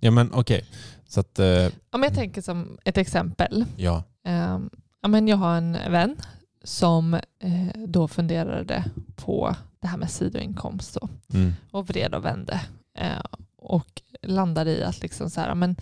ja, 0.01 0.11
men 0.11 0.33
okej. 0.33 0.65
Så 1.13 1.21
att, 1.21 1.39
eh, 1.39 1.47
Ja, 1.47 1.71
men 1.91 2.03
jag 2.03 2.15
tänker 2.15 2.43
som 2.43 2.79
ett 2.85 2.97
exempel. 2.99 3.65
ja. 3.77 4.03
Ehm, 4.25 4.71
ja, 5.03 5.09
men 5.09 5.29
jag 5.29 5.37
har 5.37 5.57
en 5.57 5.73
vän 5.73 6.17
som 6.65 7.15
eh, 7.15 7.67
då 7.87 8.09
funderade 8.09 8.85
på 9.17 9.57
det 9.81 9.87
här 9.87 9.97
med 9.99 10.11
sidoinkomst 10.11 10.99
då, 11.01 11.09
Mm. 11.35 11.53
och 11.71 11.87
vred 11.89 12.15
och 12.15 12.25
vände 12.25 12.61
eh, 12.99 13.23
och 13.57 14.03
landade 14.23 14.71
i 14.71 14.83
att 14.85 15.03
liksom 15.03 15.31
så 15.31 15.41
här, 15.41 15.55
men, 15.55 15.77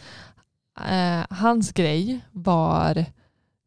eh, 0.90 1.26
hans 1.30 1.72
grej 1.72 2.20
var, 2.30 3.04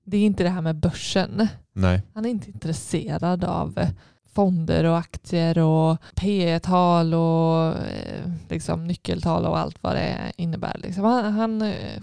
det 0.05 0.17
är 0.17 0.25
inte 0.25 0.43
det 0.43 0.49
här 0.49 0.61
med 0.61 0.75
börsen. 0.75 1.47
Nej. 1.73 2.01
Han 2.13 2.25
är 2.25 2.29
inte 2.29 2.49
intresserad 2.51 3.43
av 3.43 3.77
eh, 3.77 3.89
fonder 4.35 4.83
och 4.83 4.97
aktier 4.97 5.57
och 5.59 5.97
P 6.15 6.59
tal 6.59 7.13
och 7.13 7.67
eh, 7.77 8.31
liksom 8.49 8.83
nyckeltal 8.87 9.45
och 9.45 9.57
allt 9.57 9.77
vad 9.83 9.95
det 9.95 10.31
innebär. 10.37 10.77
Liksom. 10.83 11.03
Han, 11.03 11.33
han, 11.33 11.61
eh, 11.61 12.01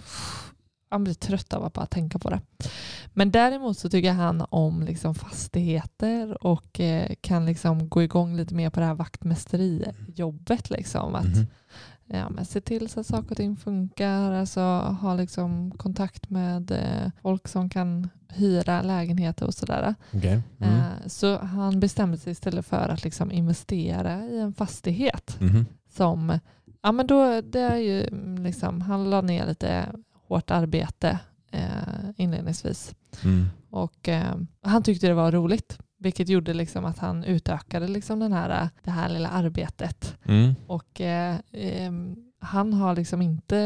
han 0.90 1.04
blir 1.04 1.14
trött 1.14 1.52
av 1.52 1.64
att 1.64 1.72
bara 1.72 1.86
tänka 1.86 2.18
på 2.18 2.30
det. 2.30 2.40
Men 3.12 3.30
däremot 3.30 3.78
så 3.78 3.90
tycker 3.90 4.12
han 4.12 4.44
om 4.50 4.82
liksom 4.82 5.14
fastigheter 5.14 6.44
och 6.46 6.80
eh, 6.80 7.12
kan 7.20 7.46
liksom 7.46 7.88
gå 7.88 8.02
igång 8.02 8.36
lite 8.36 8.54
mer 8.54 8.70
på 8.70 8.80
det 8.80 8.86
här 8.86 8.94
vaktmästerijobbet. 8.94 10.70
Liksom. 10.70 11.14
Att, 11.14 11.24
Mhm 11.24 11.46
ja, 12.12 12.30
men 12.30 12.44
se 12.44 12.60
till 12.60 12.88
så 12.88 13.00
att 13.00 13.06
saker 13.06 13.30
och 13.30 13.36
ting 13.36 13.56
funkar, 13.56 14.32
alltså 14.32 14.60
ha 15.00 15.14
liksom 15.14 15.70
kontakt 15.70 16.30
med 16.30 16.70
eh, 16.70 17.10
folk 17.22 17.48
som 17.48 17.70
kan 17.70 18.08
hyra 18.28 18.82
lägenheter 18.82 19.46
och 19.46 19.54
sådär. 19.54 19.94
Mm. 20.12 20.42
Eh, 20.58 21.06
så 21.06 21.38
han 21.38 21.80
bestämde 21.80 22.18
sig 22.18 22.32
istället 22.32 22.66
för 22.66 22.88
att 22.88 23.04
liksom 23.04 23.32
investera 23.32 24.24
i 24.26 24.40
en 24.40 24.52
fastighet 24.52 25.36
Mhm. 25.40 25.66
som, 25.90 26.38
ja 26.82 26.92
men 26.92 27.06
då, 27.06 27.40
det 27.40 27.60
är 27.60 27.76
ju 27.76 28.06
mm, 28.06 28.44
liksom, 28.44 28.80
han 28.80 29.10
la 29.10 29.20
ner 29.20 29.46
lite 29.46 29.86
hårt 30.28 30.50
arbete 30.50 31.18
eh, 31.52 32.10
inledningsvis 32.16 32.94
Mm. 33.24 33.46
och 33.70 34.08
eh, 34.08 34.34
han 34.62 34.82
tyckte 34.82 35.06
det 35.06 35.14
var 35.14 35.32
roligt. 35.32 35.78
Vilket 36.02 36.28
gjorde 36.28 36.54
liksom 36.54 36.84
att 36.84 36.98
han 36.98 37.24
utökade 37.24 37.88
liksom 37.88 38.18
den 38.20 38.32
här, 38.32 38.68
det 38.84 38.90
här 38.90 39.08
lilla 39.08 39.28
arbetet. 39.28 40.16
Mm. 40.24 40.54
Och 40.66 41.00
eh, 41.00 41.36
ehm, 41.52 42.16
han 42.40 42.72
har 42.72 42.96
liksom 42.96 43.22
inte... 43.22 43.56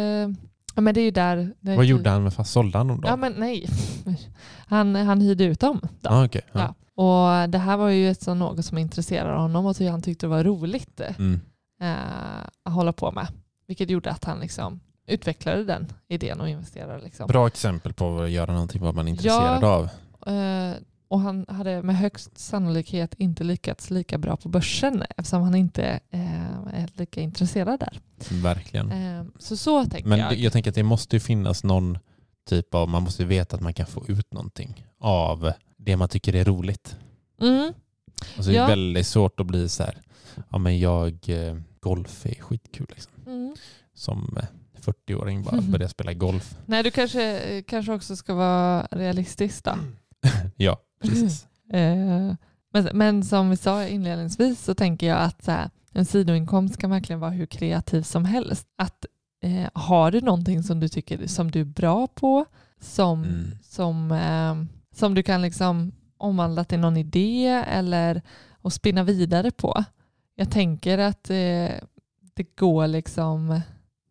Ja, 0.74 0.80
men 0.80 0.94
det 0.94 1.00
är 1.00 1.04
ju 1.04 1.10
där... 1.10 1.54
det 1.60 1.76
Vad 1.76 1.84
gjorde 1.84 2.10
han 2.10 2.22
med 2.22 2.34
fast 2.34 2.52
Sålde 2.52 2.78
han 2.78 2.88
dem 2.88 3.00
då? 3.00 3.08
Ja, 3.08 3.16
men 3.16 3.32
nej. 3.32 3.68
Han, 4.66 4.94
han 4.94 5.20
hyrde 5.20 5.44
ut 5.44 5.60
dem. 5.60 5.80
Då. 6.00 6.10
ah, 6.10 6.24
okej. 6.24 6.42
Ja. 6.52 6.60
Ja. 6.60 6.74
Och 7.02 7.50
det 7.50 7.58
här 7.58 7.76
var 7.76 7.88
ju 7.88 8.10
ett 8.10 8.22
sånt 8.22 8.38
något 8.38 8.64
som 8.64 8.78
intresserade 8.78 9.38
honom 9.38 9.66
och 9.66 9.76
han 9.76 10.02
tyckte 10.02 10.26
det 10.26 10.30
var 10.30 10.44
roligt 10.44 11.00
Mm. 11.18 11.40
eh, 11.80 12.44
att 12.64 12.72
hålla 12.72 12.92
på 12.92 13.12
med. 13.12 13.28
Vilket 13.66 13.90
gjorde 13.90 14.10
att 14.10 14.24
han 14.24 14.40
liksom 14.40 14.80
utvecklade 15.06 15.64
den 15.64 15.86
idén 16.08 16.40
och 16.40 16.48
investerade. 16.48 17.04
Liksom. 17.04 17.26
Bra 17.26 17.46
exempel 17.46 17.92
på 17.92 18.20
att 18.20 18.30
göra 18.30 18.52
någonting 18.52 18.82
vad 18.82 18.94
man 18.94 19.06
är 19.06 19.10
intresserad 19.10 19.64
av. 19.64 19.84
Eh, 20.26 20.74
och 21.14 21.20
han 21.20 21.44
hade 21.48 21.82
med 21.82 21.96
högst 21.98 22.38
sannolikhet 22.38 23.14
inte 23.18 23.44
lyckats 23.44 23.90
lika 23.90 24.18
bra 24.18 24.36
på 24.36 24.48
börsen 24.48 25.02
eftersom 25.16 25.42
han 25.42 25.54
inte 25.54 26.00
eh, 26.10 26.54
är 26.74 26.88
lika 26.98 27.20
intresserad 27.20 27.80
där. 27.80 28.00
Verkligen. 28.42 28.92
Eh, 28.92 29.24
så 29.38 29.56
så 29.56 29.84
tänker 29.84 30.08
Men 30.08 30.18
jag. 30.18 30.34
jag 30.36 30.52
tänker 30.52 30.70
att 30.70 30.74
det 30.74 30.82
måste 30.82 31.16
ju 31.16 31.20
finnas 31.20 31.64
någon 31.64 31.98
typ 32.48 32.74
av, 32.74 32.88
man 32.88 33.02
måste 33.02 33.24
veta 33.24 33.56
att 33.56 33.62
man 33.62 33.74
kan 33.74 33.86
få 33.86 34.06
ut 34.08 34.32
någonting 34.32 34.86
av 35.00 35.52
det 35.76 35.96
man 35.96 36.08
tycker 36.08 36.34
är 36.34 36.44
roligt. 36.44 36.96
Mm. 37.40 37.72
Alltså 38.36 38.50
det 38.52 38.58
är 38.58 38.66
väldigt 38.66 39.06
svårt 39.06 39.40
att 39.40 39.46
bli 39.46 39.68
så 39.68 39.82
här, 39.82 39.98
ja 40.50 40.58
men 40.58 40.78
jag, 40.78 41.18
eh, 41.26 41.56
golf 41.80 42.26
är 42.26 42.34
skitkul 42.34 42.86
liksom. 42.90 43.12
Mm. 43.26 43.54
Som 43.94 44.36
eh, 44.40 44.44
40-åring 44.80 45.42
bara 45.42 45.56
Mhm. 45.60 45.70
börja 45.72 45.88
spela 45.88 46.12
golf. 46.12 46.56
Nej, 46.66 46.82
du 46.82 46.90
kanske, 46.90 47.62
kanske 47.66 47.92
också 47.92 48.16
ska 48.16 48.34
vara 48.34 48.86
realistisk 48.90 49.64
då. 49.64 49.72
Ja, 50.56 50.78
precis. 51.08 51.46
Eh, 51.72 52.34
men, 52.72 52.88
men 52.94 53.24
som 53.24 53.50
vi 53.50 53.56
sa 53.56 53.86
inledningsvis 53.86 54.64
så 54.64 54.74
tänker 54.74 55.06
jag 55.06 55.18
att 55.18 55.44
så 55.44 55.50
här, 55.50 55.70
en 55.92 56.04
sidoinkomst 56.04 56.76
kan 56.76 56.90
verkligen 56.90 57.20
vara 57.20 57.30
hur 57.30 57.46
kreativ 57.46 58.02
som 58.02 58.24
helst. 58.24 58.66
Att 58.78 59.04
eh, 59.42 59.68
har 59.74 60.10
du 60.10 60.20
någonting 60.20 60.62
som 60.62 60.80
du 60.80 60.88
tycker 60.88 61.26
som 61.26 61.50
du 61.50 61.60
är 61.60 61.64
bra 61.64 62.06
på, 62.06 62.44
som, 62.80 63.22
Mm. 63.24 63.50
som, 63.62 64.12
eh, 64.12 64.76
som 64.98 65.14
du 65.14 65.22
kan 65.22 65.42
liksom 65.42 65.92
omvandla 66.16 66.64
till 66.64 66.78
någon 66.80 66.96
idé 66.96 67.46
eller 67.68 68.22
och 68.52 68.72
spinna 68.72 69.02
vidare 69.02 69.50
på. 69.50 69.84
Jag 70.34 70.50
tänker 70.50 70.98
att 70.98 71.30
eh, 71.30 71.70
det 72.34 72.56
går 72.56 72.86
liksom 72.86 73.60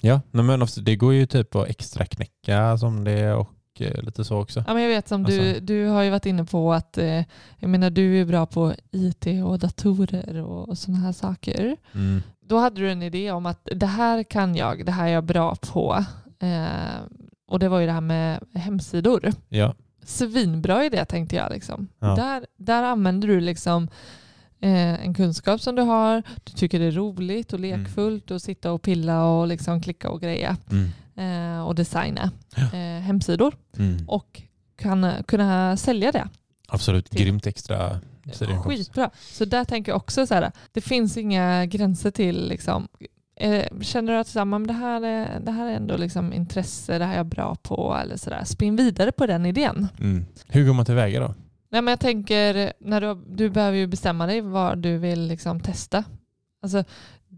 Ja, 0.02 0.22
men 0.32 0.62
också, 0.62 0.82
det 0.82 0.96
går 0.96 1.14
ju 1.14 1.26
typ 1.26 1.56
att 1.56 1.68
extra 1.68 2.06
knäcka 2.06 2.78
som 2.78 3.04
det 3.04 3.34
och 3.34 3.50
eh, 3.82 4.04
lite 4.04 4.24
så 4.24 4.38
också. 4.38 4.64
Ja, 4.68 4.74
men 4.74 4.84
jag 4.84 4.90
vet 4.90 5.08
som 5.08 5.24
du, 5.24 5.50
Alltså- 5.50 5.62
du 5.66 5.86
har 5.88 6.02
ju 6.04 6.10
varit 6.10 6.26
inne 6.26 6.46
på 6.46 6.74
att 6.74 6.98
eh, 6.98 7.24
jag 7.60 7.70
menar, 7.70 7.90
du 7.90 8.22
är 8.22 8.26
bra 8.26 8.46
på 8.46 8.74
IT 8.92 9.26
och 9.46 9.60
datorer 9.60 10.42
och, 10.42 10.70
och 10.70 10.78
sådana 10.78 11.00
här 11.00 11.12
saker. 11.12 11.78
Mm. 11.94 12.22
Då 12.46 12.58
hade 12.58 12.82
du 12.82 12.92
en 12.92 13.04
idé 13.04 13.32
om 13.32 13.46
att 13.46 13.68
det 13.76 13.86
här 13.86 14.24
kan 14.24 14.56
jag, 14.56 14.86
det 14.86 14.92
här 14.92 15.08
är 15.08 15.12
jag 15.14 15.24
bra 15.24 15.56
på. 15.56 16.06
Eh, 16.40 17.02
och 17.48 17.60
det 17.60 17.70
var 17.70 17.80
ju 17.80 17.86
det 17.86 17.92
här 17.92 18.02
med 18.02 18.40
hemsidor. 18.54 19.32
Ja, 19.50 19.76
Svinbra 20.06 20.86
idé 20.86 21.06
tänkte 21.06 21.36
jag. 21.36 21.52
Liksom. 21.52 21.88
Ja. 22.00 22.16
Där, 22.16 22.46
där 22.58 22.84
använder 22.84 23.28
du 23.28 23.40
liksom 23.40 23.88
eh, 24.60 25.06
en 25.06 25.14
kunskap 25.14 25.62
som 25.62 25.76
du 25.76 25.82
har, 25.82 26.24
du 26.44 26.52
tycker 26.54 26.80
det 26.80 26.86
är 26.86 26.92
roligt 26.92 27.54
och 27.54 27.60
lekfullt 27.60 28.32
att 28.32 28.42
sitta 28.42 28.72
och 28.72 28.82
pilla 28.82 29.26
och 29.26 29.48
liksom 29.48 29.82
klicka 29.82 30.10
och 30.10 30.22
greja 30.22 30.58
mm. 30.72 30.90
Eh, 31.16 31.62
och 31.68 31.76
designa 31.76 32.32
Ja. 32.56 32.64
eh, 32.64 33.02
hemsidor 33.02 33.56
Mm. 33.78 34.10
och 34.10 34.42
kan, 34.76 35.12
kunna 35.28 35.78
sälja 35.78 36.12
det. 36.12 36.28
absolut. 36.68 37.10
till- 37.10 37.22
Grymt 37.22 37.48
extra. 37.48 38.00
Skitbra. 38.64 39.10
Så 39.20 39.46
där 39.46 39.64
tänker 39.66 39.92
jag 39.92 39.98
också 39.98 40.28
så 40.28 40.34
här, 40.34 40.52
det 40.72 40.82
finns 40.82 41.18
inga 41.18 41.66
gränser 41.66 42.12
till 42.12 42.48
liksom, 42.48 42.88
eh, 43.36 43.66
känner 43.82 44.14
du 44.14 44.20
att 44.20 44.28
så 44.28 44.40
här, 44.40 44.68
det, 44.68 44.74
här 44.74 45.02
är, 45.02 45.40
det 45.40 45.52
här 45.52 45.68
är 45.72 45.76
ändå 45.76 45.98
liksom 45.98 46.34
intresse, 46.34 46.98
det 46.98 47.06
här 47.06 47.14
är 47.14 47.18
jag 47.18 47.26
bra 47.26 47.56
på 47.56 47.98
eller 48.04 48.18
sådär. 48.18 48.44
Spinn 48.46 48.76
vidare 48.76 49.12
på 49.12 49.26
den 49.26 49.46
idén. 49.46 49.88
Mm. 50.00 50.26
Hur 50.48 50.66
går 50.66 50.74
man 50.74 50.86
tillväga 50.86 51.20
då? 51.20 51.34
Nej, 51.70 51.82
men 51.82 51.92
jag 51.92 52.00
tänker, 52.00 52.74
när 52.80 53.02
du, 53.02 53.24
du 53.36 53.50
behöver 53.50 53.78
ju 53.78 53.88
bestämma 53.88 54.26
dig 54.26 54.42
vad 54.42 54.78
du 54.78 54.98
vill 54.98 55.28
liksom 55.28 55.60
testa. 55.60 56.04
Alltså, 56.62 56.84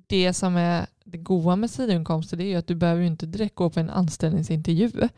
det 0.08 0.34
som 0.34 0.56
är 0.56 0.86
det 1.18 1.24
goda 1.24 1.56
med 1.56 1.70
sidoinkomster 1.72 2.38
det 2.38 2.44
är 2.44 2.48
ju 2.50 2.56
att 2.56 2.68
du 2.68 2.76
behöver 2.76 3.02
ju 3.02 3.08
inte 3.08 3.26
direkt 3.26 3.56
gå 3.56 3.70
på 3.70 3.80
en 3.80 3.90
anställningsintervju 3.90 5.10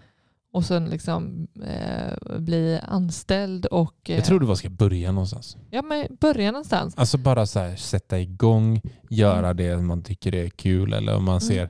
och 0.52 0.66
sen 0.66 0.86
liksom 0.86 1.48
eh, 1.68 2.38
bli 2.40 2.80
anställd 2.88 3.66
och... 3.66 4.10
Eh, 4.10 4.16
Jag 4.16 4.26
tror 4.26 4.40
du 4.40 4.46
bara 4.46 4.56
ska 4.56 4.70
börja 4.70 5.12
någonstans. 5.12 5.58
Ja, 5.70 5.82
men 5.82 6.08
börja 6.20 6.52
någonstans. 6.52 6.94
Alltså 6.98 7.18
bara 7.18 7.46
så 7.46 7.60
här, 7.60 7.76
sätta 7.76 8.20
igång, 8.20 8.82
göra 9.10 9.54
det 9.54 9.78
man 9.78 10.04
tycker 10.04 10.36
är 10.36 10.50
kul 10.50 10.94
eller 10.94 11.16
om 11.16 11.24
man 11.24 11.38
Mm. 11.38 11.48
ser 11.48 11.70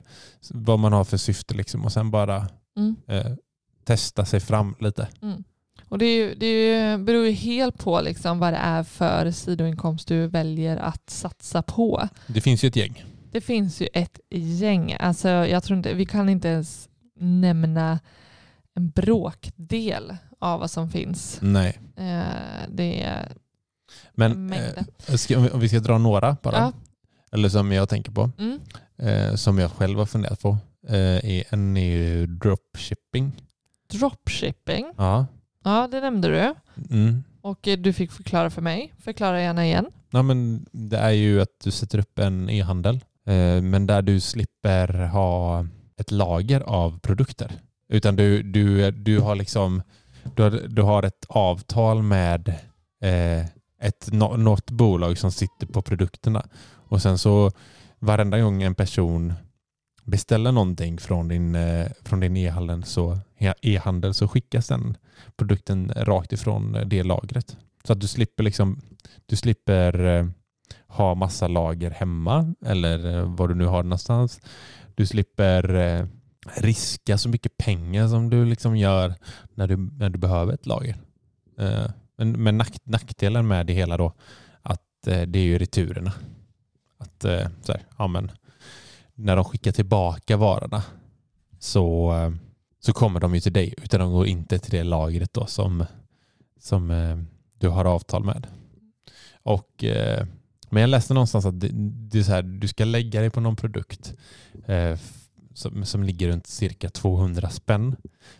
vad 0.50 0.78
man 0.78 0.92
har 0.92 1.04
för 1.04 1.16
syfte 1.16 1.54
liksom 1.54 1.84
och 1.84 1.92
sen 1.92 2.10
bara 2.10 2.48
Mm. 2.76 2.96
eh, 3.06 3.32
testa 3.84 4.24
sig 4.24 4.40
fram 4.40 4.74
lite. 4.80 5.08
Och 5.88 5.98
det, 5.98 6.04
är 6.06 6.16
ju, 6.16 6.34
det 6.34 6.46
är 6.46 6.90
ju, 6.98 7.04
beror 7.04 7.26
ju 7.26 7.32
helt 7.32 7.78
på 7.78 8.00
liksom 8.00 8.38
vad 8.38 8.52
det 8.52 8.56
är 8.56 8.82
för 8.82 9.30
sidoinkomst 9.30 10.08
du 10.08 10.26
väljer 10.26 10.76
att 10.76 11.10
satsa 11.10 11.62
på. 11.62 12.08
Det 12.26 12.40
finns 12.40 12.64
ju 12.64 12.68
ett 12.68 12.76
gäng. 12.76 13.04
Det 13.30 13.40
finns 13.40 13.80
ju 13.82 13.88
ett 13.92 14.20
gäng. 14.30 14.96
Alltså, 15.00 15.28
jag 15.28 15.62
tror 15.64 15.76
inte, 15.76 15.94
vi 15.94 16.06
kan 16.06 16.28
inte 16.28 16.48
ens 16.48 16.88
nämna 17.20 17.98
en 18.74 18.90
bråkdel 18.90 20.16
av 20.38 20.60
vad 20.60 20.70
som 20.70 20.90
finns. 20.90 21.38
Nej. 21.42 21.78
Eh, 21.96 22.22
det 22.68 23.02
är 23.02 23.32
Men 24.14 24.52
eh, 24.52 24.84
om 25.54 25.60
vi- 25.60 25.68
ska 25.68 25.80
dra 25.80 25.98
några 25.98 26.36
bara, 26.42 26.56
Ja. 26.56 26.72
eller 27.32 27.48
som 27.48 27.72
jag 27.72 27.88
tänker 27.88 28.12
på, 28.12 28.30
Mm. 28.38 28.60
eh, 28.96 29.34
som 29.34 29.58
jag 29.58 29.70
själv 29.70 29.98
har 29.98 30.06
funderat 30.06 30.40
på, 30.42 30.56
eh, 30.88 30.94
är 31.24 31.44
en 31.54 31.76
är 31.76 31.96
ju 31.96 32.26
dropshipping. 32.26 33.32
Dropshipping. 33.90 34.92
Ja. 34.96 35.26
Ja, 35.64 35.88
det 35.90 36.00
nämnde 36.00 36.28
du. 36.28 36.54
Mm. 36.96 37.24
Och 37.40 37.58
du 37.78 37.92
fick 37.92 38.12
förklara 38.12 38.50
för 38.50 38.62
mig. 38.62 38.92
Förklara 38.98 39.42
gärna 39.42 39.66
igen. 39.66 39.86
Ja, 40.10 40.22
men 40.22 40.66
det 40.72 40.98
är 40.98 41.10
ju 41.10 41.40
att 41.40 41.60
du 41.64 41.70
sätter 41.70 41.98
upp 41.98 42.18
en 42.18 42.50
e-handel, 42.50 42.94
eh, 42.96 43.00
Eh, 43.28 43.62
men 43.62 43.86
där 43.86 44.02
du 44.02 44.20
slipper 44.20 45.06
ha 45.06 45.66
ett 46.00 46.10
lager 46.10 46.60
av 46.60 46.98
produkter. 46.98 47.52
Utan 47.88 48.16
du, 48.16 48.42
du, 48.42 48.90
du 48.90 49.18
har 49.18 49.34
liksom 49.34 49.82
du 50.36 50.42
har, 50.42 50.50
du 50.50 50.82
har 50.82 51.02
ett 51.02 51.24
avtal 51.28 52.02
med 52.02 52.48
eh, 53.02 53.46
ett, 53.80 54.12
något 54.12 54.70
bolag 54.70 55.18
som 55.18 55.32
sitter 55.32 55.66
på 55.66 55.82
produkterna. 55.82 56.46
Och 56.88 57.02
sen 57.02 57.18
så 57.18 57.50
varenda 57.98 58.40
gång 58.40 58.62
en 58.62 58.74
person 58.74 59.32
beställer 60.04 60.52
någonting 60.52 60.98
från 60.98 61.28
din, 61.28 61.54
eh, 61.54 61.86
från 62.04 62.20
din 62.20 62.36
e-handel 62.36 62.84
så, 62.84 63.18
e-handel 63.60 64.14
så 64.14 64.28
skickas 64.28 64.68
den 64.68 64.96
produkten 65.36 65.92
rakt 65.96 66.32
ifrån 66.32 66.76
det 66.86 67.02
lagret. 67.02 67.56
Så 67.84 67.92
att 67.92 68.00
du 68.00 68.06
slipper 68.06 68.42
liksom 68.42 68.80
du 69.26 69.36
slipper 69.36 70.04
eh, 70.04 70.26
ha 70.86 71.14
massa 71.14 71.48
lager 71.48 71.90
hemma 71.90 72.54
eller 72.66 73.22
var 73.22 73.36
vad 73.36 73.48
du 73.48 73.54
nu 73.54 73.66
har 73.66 73.82
någonstans. 73.82 74.40
Du 74.94 75.06
slipper 75.06 75.74
eh, 75.74 76.06
riska 76.56 77.18
så 77.18 77.28
mycket 77.28 77.56
pengar 77.56 78.08
som 78.08 78.30
du 78.30 78.44
liksom 78.44 78.76
gör 78.76 79.14
när 79.54 79.68
du, 79.68 79.76
när 79.76 80.10
du 80.10 80.18
behöver 80.18 80.52
ett 80.52 80.66
lager. 80.66 80.96
Eh, 81.58 81.90
men, 82.16 82.42
men 82.42 82.58
nack, 82.58 82.72
nackdelen 82.84 83.48
med 83.48 83.66
det 83.66 83.72
hela 83.72 83.96
då 83.96 84.12
att 84.62 84.82
det 85.02 85.36
är 85.36 85.44
ju 85.44 85.58
returerna. 85.58 86.12
Att 86.98 87.22
så 87.62 87.72
här, 87.72 87.82
ja, 87.98 88.06
men, 88.06 88.30
när 89.14 89.36
de 89.36 89.44
skickar 89.44 89.72
tillbaka 89.72 90.36
varorna 90.36 90.82
så, 91.58 92.12
så 92.80 92.92
kommer 92.92 93.20
de 93.20 93.34
ju 93.34 93.40
till 93.40 93.52
dig 93.52 93.74
utan 93.82 94.00
de 94.00 94.12
går 94.12 94.26
inte 94.26 94.58
till 94.58 94.70
det 94.70 94.82
lagret 94.82 95.32
då 95.32 95.46
som, 95.46 95.84
som 96.60 96.88
du 97.58 97.68
har 97.68 97.84
avtal 97.84 98.24
med. 98.24 98.46
Och, 99.42 99.84
men 100.70 100.80
jag 100.80 100.90
läste 100.90 101.14
någonstans 101.14 101.46
att 101.46 101.60
det, 101.60 101.68
det 102.10 102.18
är 102.18 102.22
så 102.22 102.32
här, 102.32 102.42
du 102.42 102.68
ska 102.68 102.84
lägga 102.84 103.20
dig 103.20 103.30
på 103.30 103.40
någon 103.40 103.56
produkt 103.56 104.14
eh, 104.66 104.98
som, 105.54 105.84
som 105.84 106.02
ligger 106.02 106.28
runt 106.28 106.46
cirka 106.46 106.88
200 106.88 107.50
spänn. 107.50 107.96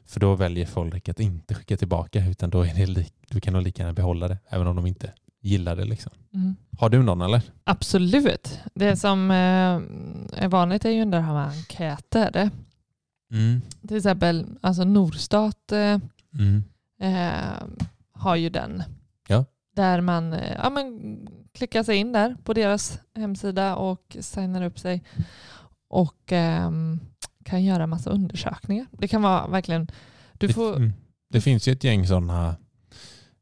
För 0.06 0.20
då 0.20 0.34
väljer 0.34 0.66
folk 0.66 1.08
att 1.08 1.20
inte 1.20 1.54
skicka 1.54 1.76
tillbaka 1.76 2.26
utan 2.26 2.50
då 2.50 2.62
är 2.62 2.74
det 2.74 2.86
li, 2.86 3.06
du 3.30 3.40
kan 3.40 3.52
nog 3.52 3.62
lika 3.62 3.82
gärna 3.82 3.92
behålla 3.92 4.28
det 4.28 4.38
även 4.48 4.66
om 4.66 4.76
de 4.76 4.86
inte 4.86 5.12
gillar 5.42 5.76
det. 5.76 5.84
Liksom. 5.84 6.12
Mm. 6.34 6.56
Har 6.78 6.88
du 6.90 7.02
någon 7.02 7.20
eller? 7.22 7.42
Absolut. 7.64 8.58
Det 8.74 8.96
som 8.96 9.30
eh, 9.30 10.42
är 10.42 10.48
vanligt 10.48 10.84
är 10.84 10.90
ju 10.90 11.04
det 11.04 11.20
här 11.20 11.34
med 11.34 11.46
enkäter. 11.48 12.50
Mm. 13.32 13.60
Till 13.88 13.96
exempel 13.96 14.46
alltså 14.60 14.84
Norstat 14.84 15.72
eh, 15.72 15.98
Mm. 16.34 16.64
eh, 17.00 17.54
har 18.12 18.36
ju 18.36 18.48
den. 18.50 18.82
Ja. 19.28 19.44
Där 19.76 20.00
man 20.00 20.36
ja, 20.62 20.70
men, 20.70 21.18
klickar 21.58 21.82
sig 21.82 21.96
in 21.96 22.12
där 22.12 22.36
på 22.44 22.52
deras 22.52 22.98
hemsida 23.14 23.76
och 23.76 24.16
signar 24.20 24.62
upp 24.62 24.78
sig 24.78 25.02
och 25.88 26.32
ehm, 26.32 27.00
kan 27.44 27.64
göra 27.64 27.86
massa 27.86 28.10
undersökningar. 28.10 28.86
Det 28.92 29.08
kan 29.08 29.22
vara 29.22 29.46
verkligen... 29.46 29.86
Du 30.32 30.46
Det, 30.46 30.52
får, 30.52 30.76
mm. 30.76 30.92
det 31.30 31.40
finns 31.40 31.68
ju 31.68 31.72
ett 31.72 31.84
gäng 31.84 32.06
sådana 32.06 32.56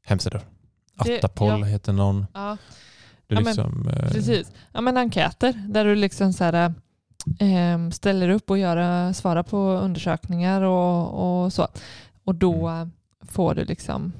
hemsidor. 0.03 0.41
Det- 1.05 1.19
Attapol 1.19 1.49
ja. 1.61 1.65
heter 1.67 1.93
någon. 1.93 2.27
ja, 2.35 2.57
Du 3.27 3.35
Ja, 3.35 3.41
men 3.41 3.45
liksom, 3.45 3.89
eh, 3.89 4.11
precis. 4.11 4.53
Ja, 4.73 4.81
men 4.81 4.97
enkäter 4.97 5.53
där 5.69 5.85
du 5.85 5.95
liksom 5.95 6.33
så 6.33 6.45
här, 6.45 6.75
ehm, 7.39 7.93
ställer 7.93 8.29
upp 8.29 8.51
och 8.51 8.59
gör, 8.59 9.13
svarar 9.13 9.43
på 9.43 9.59
undersökningar 9.59 10.63
och, 10.63 11.43
och 11.45 11.53
så. 11.53 11.69
Och 12.25 12.35
då 12.35 12.69
Mm. 12.69 12.93
får 13.33 13.55
du 13.55 13.65
liksom... 13.65 14.13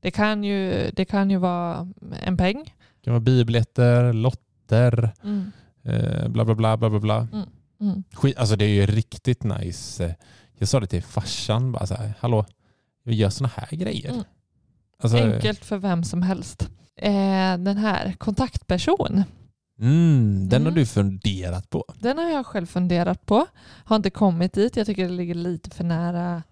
Det 0.00 0.10
kan, 0.10 0.44
ju, 0.44 0.90
det 0.96 1.04
kan 1.04 1.30
ju 1.30 1.36
vara 1.36 1.88
en 2.22 2.36
peng. 2.36 2.73
Kan 3.04 3.12
vara 3.12 3.20
biobiljetter, 3.20 4.12
lotter, 4.12 5.10
Mm. 5.24 5.52
eh, 5.84 6.28
bla 6.28 6.44
bla 6.44 6.54
bla 6.54 6.76
bla 6.76 6.90
bla. 6.90 7.00
bla. 7.00 7.28
Mm. 7.80 8.02
Skit, 8.12 8.36
alltså 8.36 8.56
det 8.56 8.64
är 8.64 8.68
ju 8.68 8.86
riktigt 8.86 9.42
nice. 9.44 10.14
Jag 10.58 10.68
sa 10.68 10.80
det 10.80 10.86
till 10.86 11.02
farsan, 11.02 11.72
bara 11.72 11.86
så 11.86 11.94
här, 11.94 12.12
hallå, 12.20 12.46
vi 13.04 13.14
gör 13.14 13.30
såna 13.30 13.50
här 13.56 13.76
grejer. 13.76 14.10
Mm. 14.12 14.24
Alltså, 15.02 15.18
Enkelt 15.18 15.64
för 15.64 15.78
vem 15.78 16.04
som 16.04 16.22
helst. 16.22 16.68
Eh, 16.96 17.58
den 17.58 17.76
här 17.76 18.12
kontaktperson, 18.18 19.24
Mm, 19.80 20.48
den 20.48 20.62
har 20.62 20.68
Mm. 20.70 20.80
du 20.80 20.86
funderat 20.86 21.70
på. 21.70 21.84
den 22.00 22.18
har 22.18 22.30
jag 22.30 22.46
själv 22.46 22.66
funderat 22.66 23.26
på. 23.26 23.46
Har 23.84 23.96
inte 23.96 24.10
kommit 24.10 24.52
dit. 24.52 24.76
Jag 24.76 24.86
tycker 24.86 25.02
det 25.08 25.14
ligger 25.14 25.34
lite 25.34 25.70
för 25.70 25.84
nära 25.84 26.42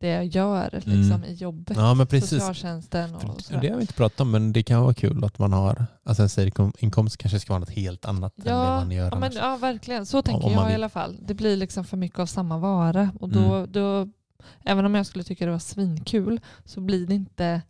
det 0.00 0.08
jag 0.08 0.24
gör 0.26 0.70
liksom, 0.72 0.92
Mm. 1.12 1.24
i 1.24 1.32
jobbet. 1.34 1.76
Ja 1.76 1.94
men 1.94 2.06
precis. 2.06 2.30
Socialtjänsten 2.30 3.14
och 3.14 3.40
sådär. 3.40 3.60
det 3.60 3.68
har 3.68 3.76
vi 3.76 3.80
inte 3.80 3.94
pratat 3.94 4.20
om 4.20 4.30
men 4.30 4.52
det 4.52 4.62
kan 4.62 4.82
vara 4.82 4.94
kul 4.94 5.24
att 5.24 5.38
man 5.38 5.52
har, 5.52 5.86
alltså 6.04 6.22
en 6.22 6.28
sidoinkomst 6.28 7.16
kanske 7.16 7.40
ska 7.40 7.52
vara 7.52 7.58
något 7.60 7.70
helt 7.70 8.04
annat 8.04 8.38
än 8.38 8.44
det 8.44 8.50
Ja, 8.50 8.64
man 8.80 8.90
gör 8.90 9.08
ja, 9.12 9.18
men, 9.18 9.32
ja, 9.32 9.56
verkligen. 9.56 10.06
Så 10.06 10.22
tänker 10.22 10.46
om 10.46 10.54
man 10.54 10.62
jag 10.64 10.72
i 10.72 10.74
alla 10.74 10.88
fall. 10.88 11.16
Det 11.26 11.34
blir 11.34 11.56
liksom 11.56 11.84
för 11.84 11.96
mycket 11.96 12.18
av 12.18 12.26
samma 12.26 12.58
vara. 12.58 13.10
Och 13.20 13.28
då, 13.28 13.54
Mm. 13.54 13.72
då, 13.72 14.08
även 14.64 14.84
om 14.84 14.94
jag 14.94 15.06
skulle 15.06 15.24
tycka 15.24 15.44
det 15.46 15.52
var 15.52 15.58
svinkul 15.58 16.40
så 16.64 16.80
blir 16.80 17.06
det 17.06 17.14
inte 17.14 17.62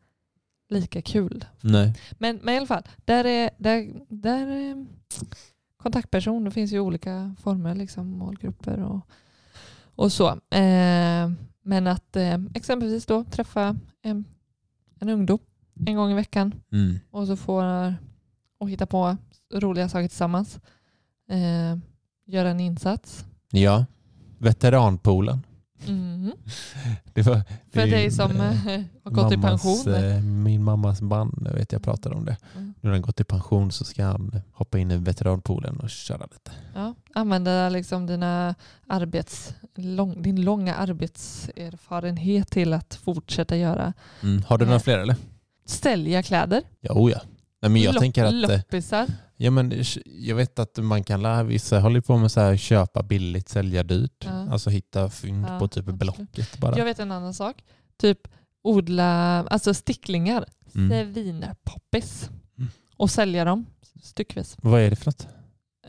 lika 0.68 1.02
kul. 1.02 1.44
Nej. 1.60 1.94
Men, 2.18 2.40
men 2.42 2.54
i 2.54 2.56
alla 2.56 2.66
fall, 2.66 2.82
där 3.04 3.24
är, 3.24 3.50
där, 3.58 3.90
där 4.08 4.46
är 4.46 4.86
kontaktperson. 5.76 6.44
Det 6.44 6.50
finns 6.50 6.72
ju 6.72 6.80
olika 6.80 7.34
former, 7.42 7.74
liksom, 7.74 8.10
målgrupper 8.10 8.82
och, 8.82 9.00
och 9.94 10.12
så. 10.12 10.28
Eh, 10.28 11.30
men 11.62 11.86
att 11.86 12.16
eh, 12.16 12.38
exempelvis 12.54 13.06
då 13.06 13.24
träffa 13.24 13.76
en, 14.02 14.24
en 15.00 15.08
ungdom 15.08 15.38
en 15.86 15.96
gång 15.96 16.10
i 16.10 16.14
veckan 16.14 16.54
Mm. 16.72 16.98
och 17.10 17.26
så 17.26 17.36
får 17.36 17.94
och 18.58 18.70
hitta 18.70 18.86
på 18.86 19.16
roliga 19.54 19.88
saker 19.88 20.08
tillsammans. 20.08 20.60
Eh, 21.30 21.78
göra 22.26 22.50
en 22.50 22.60
insats. 22.60 23.24
Ja, 23.50 23.84
veteranpoolen. 24.38 25.46
Mm. 25.88 26.32
Det 27.14 27.22
var, 27.22 27.34
För 27.72 27.80
det 27.80 27.82
är 27.82 27.86
dig 27.86 28.10
som 28.10 28.30
eh, 28.30 28.52
har 29.04 29.10
gått 29.10 29.32
i 29.32 29.36
mammas, 29.36 29.62
pension. 29.84 29.94
eh, 29.94 30.20
Min 30.22 30.64
mammas 30.64 31.00
man, 31.00 31.42
jag 31.44 31.52
vet 31.54 31.72
jag 31.72 31.82
pratade 31.82 32.14
om 32.14 32.24
det. 32.24 32.36
Mm. 32.56 32.74
När 32.80 32.90
han 32.90 33.02
gått 33.02 33.20
i 33.20 33.24
pension 33.24 33.72
så 33.72 33.84
ska 33.84 34.04
han 34.04 34.40
hoppa 34.52 34.78
in 34.78 34.90
i 34.90 34.96
veteranpoolen 34.96 35.80
och 35.80 35.90
köra 35.90 36.22
lite. 36.32 36.50
Ja, 36.74 36.94
använda 37.14 37.68
liksom 37.68 38.06
dina 38.06 38.54
arbets, 38.86 39.54
lång, 39.76 40.22
din 40.22 40.42
långa 40.44 40.74
arbetserfarenhet 40.74 42.50
till 42.50 42.72
att 42.72 42.94
fortsätta 42.94 43.56
göra. 43.56 43.92
Mm. 44.22 44.42
Har 44.46 44.58
du 44.58 44.64
några 44.64 44.76
Eh. 44.76 44.82
fler 44.82 44.98
eller? 44.98 45.16
Sälja 45.66 46.22
kläder. 46.22 46.62
Ja, 46.80 46.92
oh 46.94 47.10
ja. 47.10 47.20
Nej, 47.62 47.70
men 47.70 47.82
jag 47.82 47.94
Lopp- 47.94 48.00
tänker 48.00 48.24
att, 48.24 48.32
eh, 48.32 48.56
Loppisar. 48.56 49.06
ja, 49.36 49.50
men, 49.50 49.82
jag 50.04 50.36
vet 50.36 50.58
att 50.58 50.76
man 50.78 51.04
kan 51.04 51.22
lära, 51.22 51.42
vissa 51.42 51.80
håller 51.80 52.00
på 52.00 52.16
med 52.18 52.32
så 52.32 52.40
här, 52.40 52.56
köpa 52.56 53.02
billigt, 53.02 53.48
sälja 53.48 53.82
dyrt. 53.82 54.24
Ja. 54.24 54.30
Alltså 54.52 54.70
hitta 54.70 55.10
fynd 55.10 55.46
Ja, 55.48 55.58
på 55.58 55.68
typ 55.68 55.88
absolut. 55.88 55.98
Blocket 56.00 56.58
bara. 56.58 56.78
Jag 56.78 56.84
vet 56.84 56.98
en 56.98 57.12
annan 57.12 57.34
sak. 57.34 57.64
Typ 58.00 58.18
odla 58.62 59.04
alltså 59.50 59.74
sticklingar. 59.74 60.44
Mm. 60.74 61.14
Svinpoppis. 61.14 62.30
Mm. 62.58 62.70
Och 62.96 63.10
sälja 63.10 63.44
dem 63.44 63.66
styckvis. 64.02 64.56
Vad 64.62 64.80
är 64.80 64.90
det 64.90 64.96
för 64.96 65.06
något? 65.06 65.28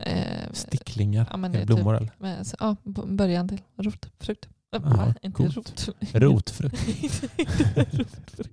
Eh, 0.00 0.52
Sticklingar? 0.52 1.26
Ja, 1.30 1.36
är 1.46 1.66
blommor 1.66 1.96
eller? 1.96 2.12
med, 2.18 2.46
så, 2.46 2.56
ja, 2.60 2.76
början 3.06 3.48
till 3.48 3.60
rotfrukt. 3.76 4.44
Eh, 4.44 4.50
Va? 4.72 5.14
Inte 5.22 5.42
rot. 5.42 5.88
Rotfrukt? 6.12 6.76
Rotfrukt. 7.92 8.50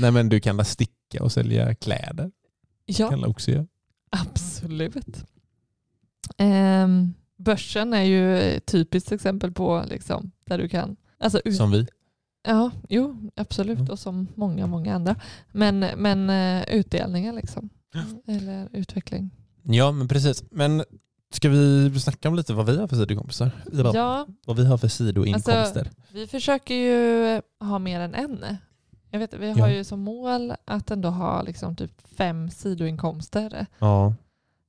Nej 0.00 0.10
men 0.10 0.28
du 0.28 0.40
kan 0.40 0.64
sticka 0.64 1.22
och 1.22 1.32
sälja 1.32 1.74
kläder. 1.74 2.30
ja, 2.86 3.10
Kan 3.10 3.20
du 3.20 3.26
också 3.26 3.50
göra. 3.50 3.66
absolut. 4.10 5.24
Ehm, 6.36 7.14
börsen 7.36 7.92
är 7.94 8.02
ju 8.02 8.60
typiskt 8.60 9.12
exempel 9.12 9.52
på 9.52 9.84
liksom, 9.88 10.30
där 10.44 10.58
du 10.58 10.68
kan... 10.68 10.96
Alltså, 11.18 11.40
Som 11.56 11.70
vi. 11.70 11.86
Ja, 12.42 12.70
jo, 12.88 13.30
absolut. 13.36 13.78
Mm. 13.78 13.90
Och 13.90 13.98
som 13.98 14.28
många, 14.34 14.66
många 14.66 14.94
andra. 14.94 15.16
Men, 15.52 15.78
men 15.78 16.30
eh, 16.30 16.74
utdelningar 16.74 17.32
liksom. 17.32 17.68
Eller 18.26 18.68
utveckling. 18.72 19.30
Ja 19.62 19.92
men 19.92 20.08
precis. 20.08 20.44
Men 20.50 20.84
Ska 21.30 21.48
vi 21.48 22.00
snacka 22.00 22.28
om 22.28 22.34
lite 22.34 22.54
vad 22.54 22.66
vi 22.66 22.76
har 22.80 22.88
för 22.88 22.96
sidokompisar? 22.96 23.50
Ja, 23.94 24.26
Vad 24.46 24.56
vi 24.56 24.66
har 24.66 24.78
för 24.78 24.88
sidoinkomster? 24.88 25.60
Alltså, 25.60 25.84
vi 26.12 26.26
försöker 26.26 26.74
ju 26.74 27.40
ha 27.60 27.78
mer 27.78 28.00
än 28.00 28.14
en. 28.14 28.44
Jag 29.10 29.18
vet, 29.18 29.34
vi 29.34 29.50
har 29.50 29.58
Ja. 29.68 29.70
ju 29.74 29.84
som 29.84 30.00
mål 30.00 30.52
att 30.64 30.90
ändå 30.90 31.08
ha 31.08 31.42
liksom 31.42 31.76
typ 31.76 31.92
fem 32.16 32.50
sidoinkomster. 32.50 33.66
ja. 33.78 34.14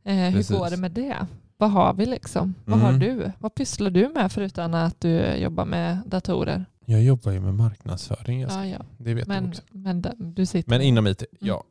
Eh, 0.04 0.16
hur 0.16 0.32
Precis. 0.32 0.58
går 0.58 0.70
det 0.70 0.78
med 0.78 0.92
det? 0.92 1.28
Vad 1.58 1.72
har 1.72 1.94
vi 1.94 2.06
liksom? 2.06 2.54
Vad 2.66 2.80
har 2.80 2.90
Mm. 2.90 3.00
du? 3.00 3.32
Vad 3.40 3.56
pysslar 3.56 3.90
du 3.90 4.10
med 4.10 4.32
förutom 4.32 4.74
att 4.74 5.02
du 5.02 5.36
jobbar 5.36 5.66
med 5.66 5.98
datorer? 6.06 6.66
Jag 6.86 7.04
jobbar 7.04 7.32
ju 7.32 7.40
med 7.40 7.54
marknadsföring. 7.54 8.44
Alltså. 8.44 8.58
Ja, 8.60 8.66
ja. 8.66 8.80
Det 8.98 9.14
vet 9.14 9.26
du 9.26 9.30
Men, 9.34 9.50
också. 9.50 9.62
men 9.72 10.06
du 10.18 10.46
sitter... 10.46 10.70
Men 10.70 10.82
inom 10.82 11.08
IT, 11.08 11.24
ja. 11.40 11.64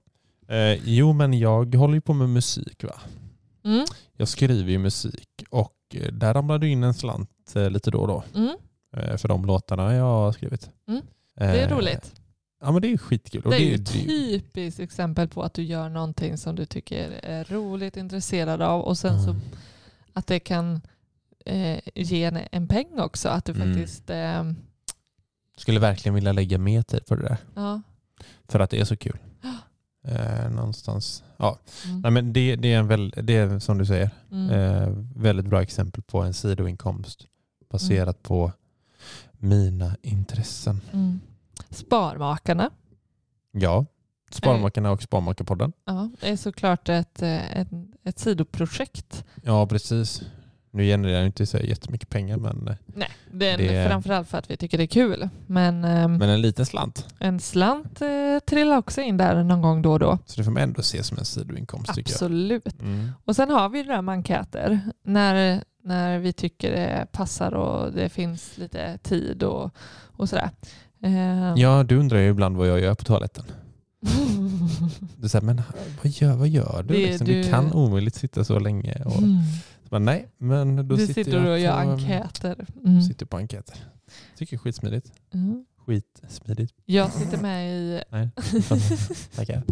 Eh, 0.48 0.72
jo, 0.88 1.12
men 1.12 1.38
jag 1.38 1.74
håller 1.74 1.94
ju 1.94 2.00
på 2.00 2.12
med 2.14 2.28
musik. 2.28 2.84
va? 2.84 2.94
Mm, 3.66 3.84
Jag 4.16 4.28
skriver 4.28 4.70
ju 4.70 4.78
musik 4.78 5.44
och 5.50 5.72
eh, 5.94 6.12
där 6.12 6.34
ramlar 6.34 6.58
det 6.58 6.68
in 6.68 6.82
en 6.84 6.94
slant 6.94 7.52
eh, 7.56 7.70
lite 7.70 7.90
då 7.90 7.98
och 8.00 8.08
då 8.08 8.24
mm, 8.34 8.56
eh, 8.96 9.16
för 9.16 9.28
de 9.28 9.44
låtarna 9.44 9.94
jag 9.94 10.04
har 10.04 10.32
skrivit. 10.32 10.70
Mm. 10.88 11.02
det 11.34 11.44
är 11.44 11.68
roligt. 11.68 12.14
Ja, 12.60 12.72
men 12.72 12.82
det 12.82 12.92
är 12.92 12.96
skitkul. 12.98 13.42
Det 13.50 13.56
är 13.56 13.60
ju 13.60 13.76
det- 13.76 13.84
typiskt 13.92 14.80
exempel 14.80 15.28
på 15.28 15.42
att 15.42 15.54
du 15.54 15.62
gör 15.62 15.88
någonting 15.88 16.36
som 16.38 16.54
du 16.56 16.66
tycker 16.66 17.10
är 17.22 17.44
roligt, 17.44 17.96
intresserad 17.96 18.62
av 18.62 18.80
och 18.80 18.98
sen 18.98 19.22
så 19.22 19.30
Mm. 19.30 19.42
att 20.12 20.26
det 20.26 20.38
kan 20.40 20.80
eh, 21.46 21.78
ge 21.94 22.24
en, 22.24 22.38
en 22.52 22.68
peng 22.68 22.98
också. 23.00 23.28
Att 23.28 23.44
du 23.44 23.52
Mm. 23.52 23.74
faktiskt... 23.74 24.10
Eh, 24.10 24.52
skulle 25.56 25.80
verkligen 25.80 26.14
vilja 26.14 26.32
lägga 26.32 26.58
mer 26.58 26.82
tid 26.82 27.06
på 27.06 27.14
det 27.16 27.22
där. 27.22 27.36
ja. 27.54 27.82
För 28.48 28.60
att 28.60 28.70
det 28.70 28.80
är 28.80 28.84
så 28.84 28.96
kul. 28.96 29.18
Eh, 30.08 30.50
någonstans. 30.50 31.24
Ja. 31.36 31.58
Mm. 31.86 32.00
Nej, 32.00 32.10
men 32.10 32.32
det, 32.32 32.56
det, 32.56 32.72
är 32.72 32.78
en 32.78 32.86
väl, 32.86 33.14
det 33.22 33.36
är 33.36 33.58
som 33.58 33.78
du 33.78 33.86
säger 33.86 34.10
Mm. 34.32 34.50
eh, 34.50 34.88
väldigt 35.16 35.46
bra 35.46 35.62
exempel 35.62 36.02
på 36.02 36.20
en 36.22 36.34
sidoinkomst 36.34 37.26
baserat 37.70 38.22
på 38.22 38.52
mina 39.32 39.96
intressen. 40.02 40.80
Mm. 40.92 41.20
Sparmakarna. 41.70 42.70
Ja, 43.52 43.86
Sparmakarna 44.30 44.90
och 44.90 45.02
Sparmakarpodden. 45.02 45.72
Ja, 45.84 46.10
det 46.20 46.28
är 46.28 46.36
såklart 46.36 46.88
ett, 46.88 47.22
eh, 47.22 47.58
ett, 47.60 47.68
ett 48.04 48.18
sidoprojekt. 48.18 49.24
Ja, 49.42 49.66
precis. 49.66 50.22
Nu 50.76 50.84
genererar 50.84 51.20
det 51.20 51.26
inte 51.26 51.46
så 51.46 51.58
jättemycket 51.58 52.08
pengar 52.08 52.36
men, 52.36 52.68
eh, 52.68 52.74
Nej, 52.86 53.08
det 53.32 53.46
är 53.50 53.58
Det- 53.58 53.88
framförallt 53.88 54.28
för 54.28 54.38
att 54.38 54.50
vi 54.50 54.56
tycker 54.56 54.78
det 54.78 54.84
är 54.84 54.86
kul. 54.86 55.28
Men, 55.46 55.84
ehm, 55.84 56.16
men 56.16 56.28
en 56.30 56.40
liten 56.40 56.66
slant. 56.66 57.06
en 57.18 57.40
slant 57.40 58.00
eh, 58.02 58.38
trillar 58.46 58.76
också 58.76 59.00
in 59.00 59.16
där 59.16 59.42
någon 59.44 59.62
gång 59.62 59.82
då 59.82 59.92
och 59.92 59.98
då. 59.98 60.18
Så 60.26 60.40
det 60.40 60.44
får 60.44 60.52
man 60.52 60.62
ändå 60.62 60.82
se 60.82 61.02
som 61.02 61.18
en 61.18 61.24
sidoinkomst 61.24 61.94
tycker 61.94 62.12
Absolut. 62.12 62.62
jag. 62.64 62.74
Mm. 62.88 63.10
Och 63.24 63.36
sen 63.36 63.50
har 63.50 63.68
vi 63.68 63.82
det 63.82 63.92
där 63.92 64.02
med 64.02 64.12
enkäter. 64.12 64.80
När, 65.04 65.62
när 65.84 66.18
vi 66.18 66.32
tycker 66.32 66.70
det 66.72 67.06
passar 67.12 67.54
och 67.54 67.92
det 67.92 68.08
finns 68.08 68.58
lite 68.58 68.98
tid 69.02 69.42
och, 69.42 69.70
och 70.16 70.28
sådär. 70.28 70.50
Eh, 71.02 71.54
Ja, 71.56 71.82
du 71.82 71.96
undrar 71.96 72.18
ju 72.18 72.28
ibland 72.30 72.56
vad 72.56 72.68
jag 72.68 72.80
gör 72.80 72.94
på 72.94 73.04
toaletten. 73.04 73.44
Du 75.16 75.28
säger, 75.28 75.44
men 75.46 75.62
vad 76.02 76.12
gör, 76.12 76.36
vad 76.36 76.48
gör 76.48 76.84
du? 76.88 76.94
Det- 76.94 77.00
liksom, 77.06 77.26
du... 77.26 77.42
du- 77.42 77.50
kan 77.50 77.72
omöjligt 77.72 78.14
sitta 78.14 78.44
så 78.44 78.58
länge. 78.58 79.02
Och, 79.04 79.18
Mm. 79.18 79.38
Så 79.86 79.90
bara, 79.90 79.98
nej, 79.98 80.28
men 80.38 80.76
då 80.76 80.82
Du 80.82 81.06
sitter, 81.06 81.24
sitter 81.24 81.40
och 81.44 81.48
jag 81.50 81.60
gör 81.60 81.84
på, 81.84 81.90
enkäter. 81.90 82.66
Mm. 82.84 83.02
Sitter 83.02 83.26
på 83.26 83.36
enkäter. 83.36 83.76
Tycker 84.36 84.56
det 84.56 84.56
är 84.56 84.58
skitsmidigt. 84.58 85.12
Mm. 85.34 85.64
Skitsmidigt. 85.86 86.74
Jag 86.84 87.12
sitter 87.12 87.38
med 87.38 87.72
i... 87.72 88.02
Nej, 88.10 88.28
tackar. 89.36 89.62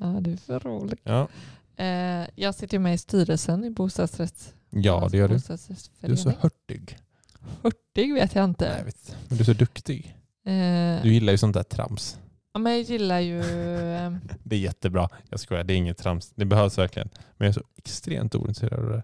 Ja, 0.00 0.06
du 0.20 0.32
är 0.32 0.36
för 0.36 0.60
rolig. 0.60 0.98
Ja. 1.02 1.28
Eh, 1.76 2.26
jag 2.34 2.54
sitter 2.54 2.78
med 2.78 2.94
i 2.94 2.98
styrelsen 2.98 3.64
i 3.64 3.70
bostadsrätts... 3.70 4.54
ja, 4.70 5.08
det 5.10 5.16
gör 5.16 5.28
du. 5.28 5.38
Du 6.00 6.12
är 6.12 6.16
så 6.16 6.32
hurtig. 6.40 6.98
Hurtig 7.62 8.14
vet 8.14 8.34
jag 8.34 8.44
inte. 8.44 8.68
Nej, 8.68 8.78
jag 8.78 8.84
vet. 8.84 9.16
Men 9.28 9.36
du 9.38 9.42
är 9.42 9.46
så 9.46 9.52
duktig. 9.52 10.16
Eh, 10.46 11.02
Du 11.02 11.12
gillar 11.14 11.32
ju 11.32 11.38
sånt 11.38 11.54
där 11.54 11.62
trams. 11.62 12.18
Ja, 12.54 12.60
men 12.60 12.72
jag 12.72 12.82
gillar 12.82 13.20
ju... 13.20 13.40
eh, 13.40 14.12
Det 14.42 14.56
är 14.56 14.60
jättebra. 14.60 15.08
Jag 15.28 15.40
skojar, 15.40 15.64
det 15.64 15.74
är 15.74 15.76
inget 15.76 15.98
trams. 15.98 16.32
Det 16.34 16.44
behövs 16.44 16.78
verkligen. 16.78 17.08
Men 17.36 17.46
jag 17.46 17.48
är 17.48 17.52
så 17.52 17.62
extremt 17.76 18.34
ointresserad 18.34 18.80
av 18.84 18.88
det. 18.90 19.02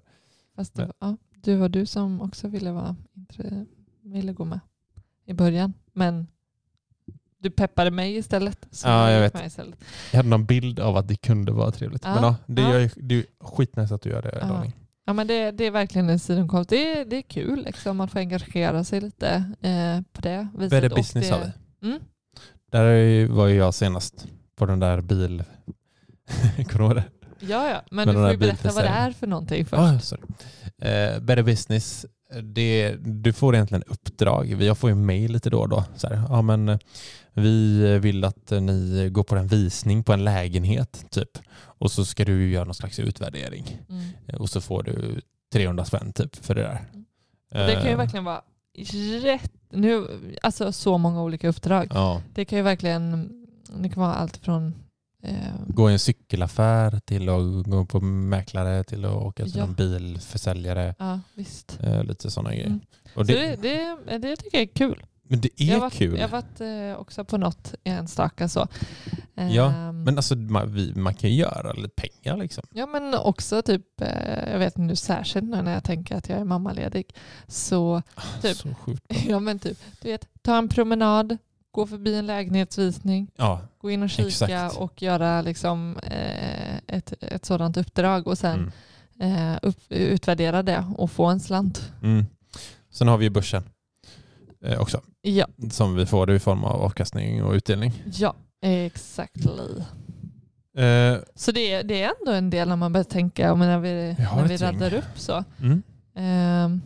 Fast 0.57 0.75
det, 0.75 0.93
ja, 1.01 1.17
du 1.37 1.57
var 1.57 1.69
du 1.69 1.87
som 1.87 2.21
också 2.21 2.49
ville, 2.49 2.73
vara, 2.73 2.97
ville 4.03 4.33
gå 4.33 4.45
med 4.45 4.61
i 5.27 5.33
början. 5.35 5.73
Men 5.93 6.27
du 7.39 7.51
peppade 7.51 7.91
mig 7.91 8.17
istället. 8.17 8.67
Så 8.71 8.89
Ja, 8.89 9.11
jag 9.11 9.21
vet. 9.21 9.47
Istället. 9.47 9.79
Jag 10.13 10.17
hade 10.17 10.29
någon 10.29 10.45
bild 10.47 10.81
av 10.81 10.97
att 10.97 11.09
det 11.09 11.17
kunde 11.17 11.53
vara 11.53 11.71
trevligt. 11.71 12.05
Ja, 12.05 12.15
Men 12.15 12.23
ja, 12.25 12.37
det, 12.47 12.63
ja. 12.63 12.79
Ju- 12.79 12.91
det 12.97 13.15
är 13.15 13.25
skitnice 13.41 13.95
att 13.95 14.03
du 14.03 14.11
gör 14.11 14.23
det, 14.23 14.39
Ja. 14.41 14.65
Ja, 15.05 15.13
men 15.13 15.27
det, 15.27 15.51
det 15.51 15.65
är 15.65 15.71
verkligen 15.71 16.09
en 16.09 16.19
sidoinkomst. 16.19 16.71
Det 16.71 16.99
är, 17.01 17.05
det 17.05 17.17
är 17.17 17.23
kul 17.23 17.65
liksom, 17.65 17.97
man 17.97 18.09
får 18.09 18.19
engagera 18.19 18.85
sig 18.85 19.01
lite 19.01 19.29
eh, 19.61 20.01
på 20.13 20.21
det 20.21 20.49
viset. 20.59 20.71
Better 20.71 20.97
business 20.97 21.29
det, 21.29 21.35
har 21.35 21.53
vi. 21.81 21.89
Mm. 21.89 22.01
Där 22.71 23.27
var 23.27 23.47
ju 23.47 23.55
jag 23.55 23.75
senast 23.75 24.27
på 24.57 24.67
den 24.67 24.81
där 24.81 25.01
bil... 25.01 25.45
Kommer 26.69 26.95
du? 26.95 27.03
Ja, 27.41 27.71
ja, 27.71 27.83
men 27.91 28.07
Men 28.07 28.15
du 28.15 28.23
får 28.23 28.31
ju 28.31 28.37
berätta 28.37 28.73
vad 28.73 28.85
det 28.85 28.89
är 28.89 29.13
för 29.13 29.27
någonting 29.27 29.67
först. 29.67 29.81
Ah, 29.81 29.99
sorry. 29.99 30.23
Eh, 30.79 31.21
better 31.21 31.43
business, 31.43 32.07
det, 32.43 32.97
du 33.01 33.33
får 33.33 33.55
egentligen 33.55 33.83
uppdrag. 33.87 34.63
Jag 34.63 34.79
får 34.79 34.91
ju 34.91 34.97
mail 34.97 35.33
lite 35.33 35.51
då 35.51 35.61
och 35.61 35.69
då. 35.69 35.85
Så 35.97 36.09
här, 36.09 36.23
ja, 36.29 36.43
men, 36.43 36.69
eh, 36.69 36.79
vi 37.33 37.99
vill 37.99 38.25
att 38.25 38.51
ni 38.51 39.09
går 39.13 39.23
på 39.23 39.37
en 39.37 39.47
visning 39.47 40.05
på 40.05 40.13
en 40.13 40.25
lägenhet 40.25 41.05
typ. 41.11 41.39
Och 41.57 41.93
så 41.93 42.05
ska 42.05 42.25
du 42.25 42.51
göra 42.51 42.65
någon 42.65 42.75
slags 42.75 42.99
utvärdering. 42.99 43.81
Mm. 43.89 44.41
Och 44.41 44.51
så 44.51 44.61
får 44.61 44.83
du 44.83 45.21
300 45.53 45.85
spänn 45.85 46.13
typ 46.13 46.37
för 46.37 46.55
det 46.55 46.63
där. 46.63 46.81
Och 47.51 47.67
det 47.67 47.75
kan 47.75 47.85
ju 47.85 47.91
Eh, 47.91 47.97
verkligen 47.97 48.25
vara 48.25 48.43
rätt... 49.23 49.53
Nu, 49.71 50.07
alltså 50.43 50.73
så 50.73 50.99
många 50.99 51.23
olika 51.23 51.49
uppdrag. 51.49 51.89
Ja. 51.95 52.23
Det 52.35 52.45
kan 52.45 52.59
ju 52.59 52.63
verkligen... 52.63 53.33
Det 53.77 53.89
kan 53.89 54.03
vara 54.03 54.15
allt 54.15 54.37
från... 54.37 54.75
Eh, 55.23 55.35
Gå 55.67 55.91
i 55.91 55.93
en 55.93 55.99
cykelaffär 55.99 57.01
till 57.05 57.29
att 57.29 57.67
gå 57.67 57.85
på 57.85 58.01
mäklare 58.01 58.85
till 58.85 59.05
att 59.05 59.13
åka 59.15 59.45
till 59.45 59.57
Ja. 59.57 59.65
en 59.65 59.75
bilförsäljare. 59.75 60.95
ja, 60.99 61.21
visst. 61.35 61.79
Eh, 61.83 62.05
lite 62.05 62.31
sådana 62.31 62.51
grejer. 62.51 62.67
Mm. 62.67 62.81
Och 63.15 63.27
Så 63.27 63.33
det, 63.33 63.57
det, 63.63 63.97
det, 64.07 64.19
det 64.19 64.37
tycker 64.37 64.59
jag 64.59 64.63
är 64.63 64.75
kul. 64.75 65.03
Men 65.31 65.41
det 65.41 65.63
är 65.63 65.73
jag 65.73 65.81
varit, 65.81 65.93
kul. 65.93 66.19
Jag 66.19 66.29
har 66.29 66.43
varit 66.43 66.61
eh, 66.61 67.01
också 67.01 67.25
på 67.25 67.39
något 67.39 67.75
enstaka 67.85 68.49
så. 68.49 68.69
Ja, 69.35 69.73
Ehm, 69.91 70.05
Men 70.05 70.17
alltså 70.17 70.37
man, 70.37 70.73
vi, 70.73 70.95
man 70.95 71.15
kan 71.15 71.31
ju 71.31 71.37
göra 71.37 71.73
lite 71.73 71.89
pengar 71.89 72.37
liksom. 72.37 72.65
Ja 72.71 72.87
men 72.87 73.15
också 73.15 73.63
typ, 73.63 74.01
eh, 74.01 74.51
jag 74.51 74.59
vet 74.59 74.77
nu 74.77 74.97
särskilt 74.97 75.49
nu 75.49 75.63
när 75.63 75.75
jag 75.75 75.85
tänker 75.85 76.17
att 76.17 76.29
jag 76.29 76.39
är 76.39 76.45
mammaledig. 76.45 77.15
Så 77.47 78.03
Typ. 78.43 78.57
Så 78.57 78.75
sjukt 78.75 79.09
bra. 79.09 79.19
ja 79.29 79.39
men 79.39 79.59
typ, 79.59 79.79
du 80.01 80.09
vet, 80.09 80.29
ta 80.43 80.59
en 80.59 80.69
promenad, 80.69 81.39
gå 81.71 81.87
förbi 81.87 82.15
en 82.15 82.27
lägenhetsvisning, 82.27 83.31
Ja, 83.37 83.61
gå 83.79 83.91
in 83.91 84.03
och 84.03 84.11
kika 84.11 84.29
Exakt. 84.29 84.77
och 84.77 85.03
göra 85.03 85.43
liksom, 85.43 85.99
eh, 86.03 86.77
ett, 86.87 87.13
ett 87.21 87.45
sådant 87.45 87.77
uppdrag 87.77 88.27
och 88.27 88.39
sen 88.39 88.73
mm. 89.21 89.59
upp, 89.63 89.79
utvärdera 89.89 90.63
det 90.63 90.85
och 90.97 91.11
få 91.11 91.27
en 91.27 91.41
slant. 91.41 91.93
Mm. 92.03 92.27
Sen 92.91 93.09
har 93.09 93.19
vi 93.19 93.25
ju 93.25 93.31
börsen 93.31 93.63
också. 94.79 95.01
Ja, 95.23 95.47
Som 95.71 95.95
vi 95.95 96.07
får 96.07 96.31
i 96.31 96.39
form 96.39 96.65
av 96.65 96.83
avkastning 96.83 97.43
och 97.43 97.53
utdelning. 97.53 98.03
ja 98.13 98.35
exactly. 98.63 99.83
Eh, 100.77 101.17
Så 101.35 101.53
det, 101.53 101.73
är- 101.73 101.83
det 101.85 102.03
är 102.03 102.13
ändå 102.21 102.33
en 102.33 102.51
del 102.51 102.69
när 102.69 102.77
man 102.77 102.93
börjar 102.93 103.05
tänka, 103.05 103.55
när 103.55 103.79
vi, 103.79 103.89
Vi 104.19 104.23
när 104.37 104.49
vi 104.49 104.57
raddar 104.57 104.95
upp 104.95 105.05
så. 105.19 105.45
mm. 105.61 105.83
Ehm, 106.17 106.81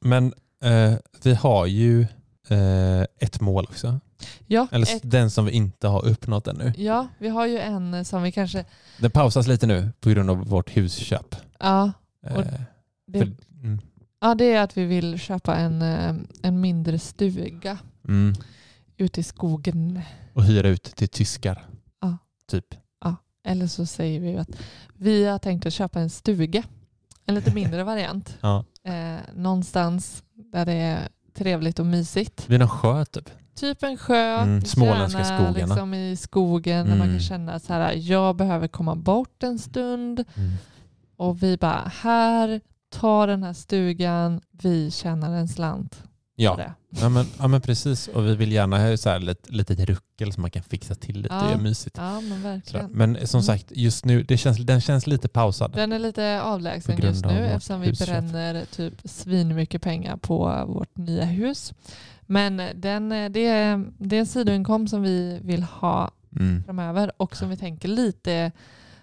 Men 0.00 0.32
eh, 0.64 0.94
vi 1.22 1.34
har 1.34 1.66
ju 1.66 2.02
eh, 2.48 3.00
ett 3.20 3.40
mål 3.40 3.64
också. 3.64 4.00
ja, 4.46 4.66
Eller 4.72 4.96
ett, 4.96 5.00
den 5.10 5.30
som 5.30 5.44
vi 5.44 5.52
inte 5.52 5.88
har 5.88 6.06
uppnått 6.06 6.46
ännu. 6.48 6.72
ja, 6.76 7.08
vi 7.18 7.28
har 7.28 7.46
ju 7.46 7.58
en 7.58 8.04
som 8.04 8.22
vi 8.22 8.32
kanske, 8.32 8.64
Den 8.98 9.10
pausas 9.10 9.46
lite 9.46 9.66
nu 9.66 9.90
på 10.00 10.10
grund 10.10 10.30
av 10.30 10.36
vårt 10.46 10.76
husköp. 10.76 11.36
ja, 11.60 11.92
Eh, 12.26 12.36
Och 12.36 12.44
det, 13.06 13.18
för, 13.18 13.32
mm, 13.62 13.80
Ja, 14.24 14.34
det 14.34 14.52
är 14.52 14.60
att 14.62 14.76
vi 14.76 14.84
vill 14.84 15.18
köpa 15.18 15.56
en, 15.56 15.82
eh, 15.82 16.14
en 16.42 16.60
mindre 16.60 16.98
stuga 16.98 17.78
mm. 18.08 18.34
ute 18.96 19.20
i 19.20 19.22
skogen. 19.22 20.00
Och 20.32 20.44
hyra 20.44 20.68
ut 20.68 20.82
till 20.82 21.08
tyskar. 21.08 21.66
Ja. 22.00 22.18
Typ. 22.50 22.74
Eller 23.46 23.66
så 23.66 23.86
säger 23.86 24.20
vi 24.20 24.36
att 24.36 24.48
vi 24.94 25.24
har 25.24 25.38
tänkt 25.38 25.66
att 25.66 25.72
köpa 25.72 26.00
en 26.00 26.10
stuga. 26.10 26.62
En 27.26 27.34
lite 27.34 27.54
mindre 27.54 27.84
variant. 27.84 28.38
Ja. 28.40 28.64
Eh, 28.84 29.20
någonstans 29.34 30.22
där 30.52 30.66
det 30.66 30.72
är 30.72 31.08
trevligt 31.34 31.78
och 31.78 31.86
mysigt. 31.86 32.50
Vid 32.50 32.60
någon 32.60 32.68
sjö 32.68 33.04
typ. 33.04 33.30
Typ 33.54 33.82
en 33.82 33.96
sjö, 33.96 34.38
Mm, 34.42 34.64
småländska 34.64 35.20
gärna 35.20 35.38
skogarna. 35.38 35.74
Liksom 35.74 35.94
i 35.94 36.16
skogen 36.16 36.86
där 36.86 36.96
man 36.96 37.08
Mm. 37.08 37.16
kan 37.16 37.20
känna 37.20 37.58
så 37.58 37.72
här, 37.72 37.92
jag 37.92 38.36
behöver 38.36 38.68
komma 38.68 38.94
bort 38.94 39.42
en 39.42 39.58
stund. 39.58 40.24
Och 41.16 41.42
vi 41.42 41.56
bara, 41.56 41.92
här, 42.02 42.60
ta 42.94 43.26
den 43.26 43.42
här 43.42 43.52
stugan, 43.52 44.40
vi 44.50 44.90
tjänar 44.90 45.32
en 45.32 45.48
slant. 45.48 46.02
Ja. 46.36 46.60
Ja 46.90 47.08
men, 47.08 47.26
ja 47.38 47.48
men 47.48 47.60
precis, 47.60 48.08
och 48.08 48.26
vi 48.26 48.34
vill 48.36 48.52
gärna 48.52 48.78
ha 48.90 48.96
så 48.96 49.10
här 49.10 49.18
lite, 49.20 49.52
litet 49.52 49.78
ruckel 49.80 50.32
som 50.32 50.40
man 50.40 50.50
kan 50.50 50.62
fixa 50.62 50.94
till 50.94 51.20
lite 51.20 51.34
och 51.34 51.42
Ja. 51.42 51.48
göra 51.50 51.58
mysigt. 51.60 51.96
Ja, 51.98 52.20
men 52.20 52.42
verkligen. 52.42 52.90
Men 52.90 53.26
som 53.26 53.38
Mm. 53.38 53.42
sagt, 53.42 53.66
just 53.70 54.04
nu, 54.04 54.22
det 54.22 54.36
känns, 54.36 54.58
den 54.58 54.80
känns 54.80 55.06
lite 55.06 55.28
pausad. 55.28 55.72
Den 55.74 55.92
är 55.92 55.98
lite 55.98 56.42
avlägsen 56.42 56.98
just 57.02 57.24
nu 57.24 57.46
eftersom 57.46 57.80
vi 57.80 57.86
husköp. 57.88 58.08
bränner 58.08 58.64
typ 58.64 58.94
svinmycket 59.04 59.82
pengar 59.82 60.16
på 60.16 60.64
vårt 60.68 60.96
nya 60.96 61.24
hus. 61.24 61.72
Men 62.26 62.56
den, 62.74 63.08
det, 63.08 63.46
är, 63.46 63.84
det 63.98 64.16
är 64.16 64.20
en 64.20 64.26
sidoinkomst 64.26 64.90
som 64.90 65.02
vi 65.02 65.38
vill 65.42 65.62
ha 65.62 66.10
Mm. 66.36 66.62
framöver 66.64 67.12
och 67.16 67.36
som 67.36 67.48
vi 67.48 67.56
tänker 67.56 67.88
lite, 67.88 68.52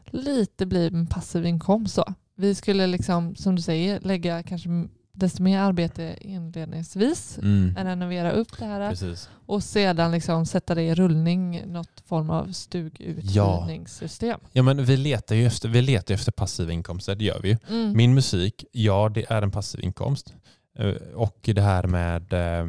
lite 0.06 0.66
blir 0.66 0.94
en 0.94 1.08
passiv 1.08 1.46
inkomst. 1.46 1.94
Så. 1.96 2.14
Vi 2.42 2.56
skulle 2.56 2.88
liksom, 2.88 3.36
som 3.36 3.56
du 3.56 3.62
säger, 3.62 4.00
lägga 4.00 4.44
kanske 4.44 4.70
desto 5.14 5.44
mer 5.44 5.60
arbete 5.60 6.16
inledningsvis, 6.22 7.38
Mm. 7.38 7.76
renovera 7.76 8.32
upp 8.32 8.58
det 8.60 8.66
här 8.66 8.90
Precis. 8.90 9.30
och 9.46 9.64
sedan 9.64 10.12
liksom 10.12 10.46
sätta 10.46 10.76
det 10.76 10.82
i 10.84 10.96
rullning, 10.96 11.64
något 11.68 12.04
form 12.06 12.30
av 12.30 12.52
stuguthyrningssystem. 12.52 14.40
Ja 14.52 14.64
men 14.64 14.86
vi 14.86 14.98
letar 14.98 15.36
ju 15.36 15.46
efter, 15.46 15.70
vi 15.70 15.82
letar 15.82 16.14
efter 16.14 16.32
passiva 16.32 16.72
inkomster, 16.72 17.16
det 17.16 17.26
gör 17.26 17.40
vi 17.42 17.50
ju. 17.50 17.58
Mm. 17.70 17.98
Min 17.98 18.14
musik, 18.14 18.66
ja 18.72 19.10
det 19.10 19.26
är 19.32 19.42
en 19.42 19.52
passiv 19.52 19.84
inkomst. 19.84 20.34
Eh, 20.80 20.88
Och 21.16 21.38
det 21.42 21.62
här 21.62 21.84
med 21.88 22.34
eh, 22.34 22.68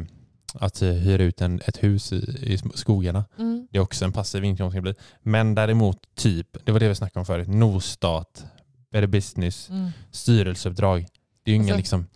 att 0.53 0.81
hyra 0.81 1.23
ut 1.23 1.41
en, 1.41 1.61
ett 1.65 1.83
hus 1.83 2.13
i, 2.13 2.15
i 2.53 2.57
skogarna, 2.75 3.25
Mm. 3.39 3.67
det 3.71 3.77
är 3.77 3.81
också 3.81 4.05
en 4.05 4.11
passiv 4.11 4.43
inkomst. 4.43 4.75
kan 4.75 4.83
det 4.83 4.93
bli. 4.93 5.03
Men 5.21 5.55
däremot 5.55 5.97
typ, 6.15 6.65
det 6.65 6.71
var 6.71 6.79
det 6.79 6.87
vi 6.89 6.95
snackade 6.95 7.19
om 7.19 7.25
förut, 7.25 7.47
Norstat, 7.47 8.45
Better 8.93 9.07
Business, 9.07 9.69
Mm. 9.69 9.89
styrelseuppdrag. 10.11 11.05
Det 11.43 11.51
är 11.51 11.55
ju 11.55 11.55
inga 11.55 11.63
Alltså, 11.63 11.77
liksom, 11.77 12.07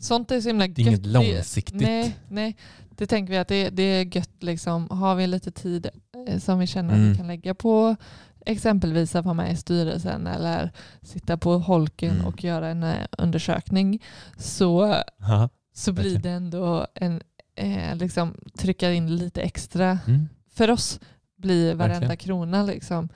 Sånt 0.00 0.30
är 0.30 0.40
så 0.40 0.48
himla 0.48 0.64
är 0.64 0.80
inget 0.80 0.92
gött. 0.92 1.06
långsiktigt. 1.06 1.80
Nej, 1.80 2.16
nej, 2.28 2.56
det 2.90 3.06
tänker 3.06 3.32
vi 3.32 3.38
att 3.38 3.48
det, 3.48 3.70
det 3.70 3.82
är 3.82 4.16
gött. 4.16 4.42
Liksom. 4.42 4.90
Har 4.90 5.14
vi 5.14 5.26
lite 5.26 5.50
tid 5.50 5.86
eh, 6.28 6.38
som 6.38 6.58
vi 6.58 6.66
känner 6.66 6.90
att 6.90 6.96
Mm. 6.98 7.10
vi 7.12 7.16
kan 7.18 7.26
lägga 7.26 7.54
på 7.54 7.96
exempelvis 8.46 9.14
att 9.14 9.24
vara 9.24 9.34
med 9.34 9.52
i 9.52 9.56
styrelsen 9.56 10.26
eller 10.26 10.72
sitta 11.02 11.36
på 11.36 11.58
holken 11.58 12.14
Mm. 12.14 12.26
och 12.26 12.44
göra 12.44 12.68
en 12.68 12.82
eh, 12.82 13.06
undersökning 13.18 14.02
så, 14.38 14.86
Haha. 15.18 15.48
så 15.74 15.92
blir 15.92 16.04
Verkligen. 16.04 16.22
det 16.22 16.30
ändå 16.30 16.86
en, 16.94 17.22
eh, 17.56 17.96
liksom, 17.96 18.34
trycka 18.58 18.92
in 18.92 19.16
lite 19.16 19.40
extra. 19.42 19.98
Mm. 20.06 20.28
För 20.54 20.70
oss 20.70 21.00
blir 21.36 21.74
varenda 21.74 21.94
Verkligen. 22.08 22.16
krona 22.16 22.62
liksom, 22.62 23.08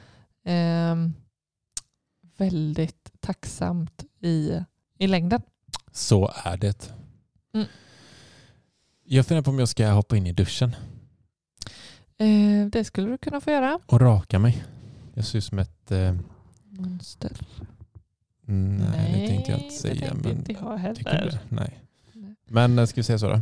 ehm, 0.45 1.15
väldigt 2.37 3.13
tacksamt 3.21 4.05
i, 4.21 4.61
i 4.99 5.07
längden. 5.07 5.43
Så 5.93 6.33
är 6.45 6.57
det. 6.57 6.93
Mm. 7.55 7.67
Jag 9.05 9.27
funderar 9.27 9.45
på 9.45 9.51
om 9.51 9.59
jag 9.59 9.69
ska 9.69 9.89
hoppa 9.91 10.17
in 10.17 10.27
i 10.27 10.33
duschen 10.33 10.77
Eh, 12.19 12.67
det 12.67 12.85
skulle 12.85 13.11
du 13.11 13.19
kunna 13.19 13.41
få 13.41 13.51
göra. 13.51 13.79
och 13.87 14.01
raka 14.01 14.39
mig. 14.39 14.65
Jag 15.15 15.25
ser 15.25 15.39
ut 15.39 15.45
som 15.45 15.59
ett... 15.59 15.91
Eh, 15.91 16.15
Monster. 16.69 17.33
nej, 18.45 19.13
det 19.21 19.29
tänkte 19.29 19.51
jag 19.51 19.61
inte 19.61 19.75
det 19.75 19.81
säga. 19.81 20.09
tänkte 20.11 20.29
Men 20.29 20.39
inte 20.39 20.53
jag 20.53 20.77
heller. 20.77 21.31
du? 21.49 21.57
Nej. 21.57 21.81
Nej. 22.13 22.35
Men 22.49 22.79
eh, 22.79 22.87
ska 22.87 22.97
vi 23.01 23.03
säga 23.05 23.19
så 23.19 23.29
då? 23.29 23.41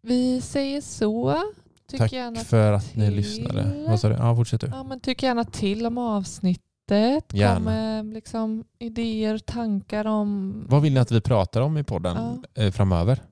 Vi 0.00 0.40
säger 0.40 0.80
så. 0.80 1.42
Tyck 1.88 1.98
Tack 1.98 2.10
för 2.46 2.72
att 2.72 2.96
ni 2.96 3.06
till. 3.06 3.16
lyssnade. 3.16 3.84
Vad 3.88 4.00
sa 4.00 4.08
du? 4.08 4.14
Ja, 4.14 4.36
fortsätt 4.36 4.60
du. 4.60 4.66
Ja, 4.66 4.82
men 4.82 5.00
tyck 5.00 5.22
gärna 5.22 5.44
till 5.44 5.86
om 5.86 5.98
avsnittet. 6.94 7.34
Gärna. 7.34 7.54
Kom 7.54 7.64
med 7.64 8.14
liksom, 8.14 8.64
idéer, 8.78 9.38
tankar 9.38 10.04
om... 10.04 10.64
Vad 10.68 10.82
vill 10.82 10.92
ni 10.94 11.00
att 11.00 11.12
vi 11.12 11.20
pratar 11.20 11.60
om 11.60 11.78
i 11.78 11.84
podden 11.84 12.44
eh, 12.54 12.70
framöver? 12.72 13.22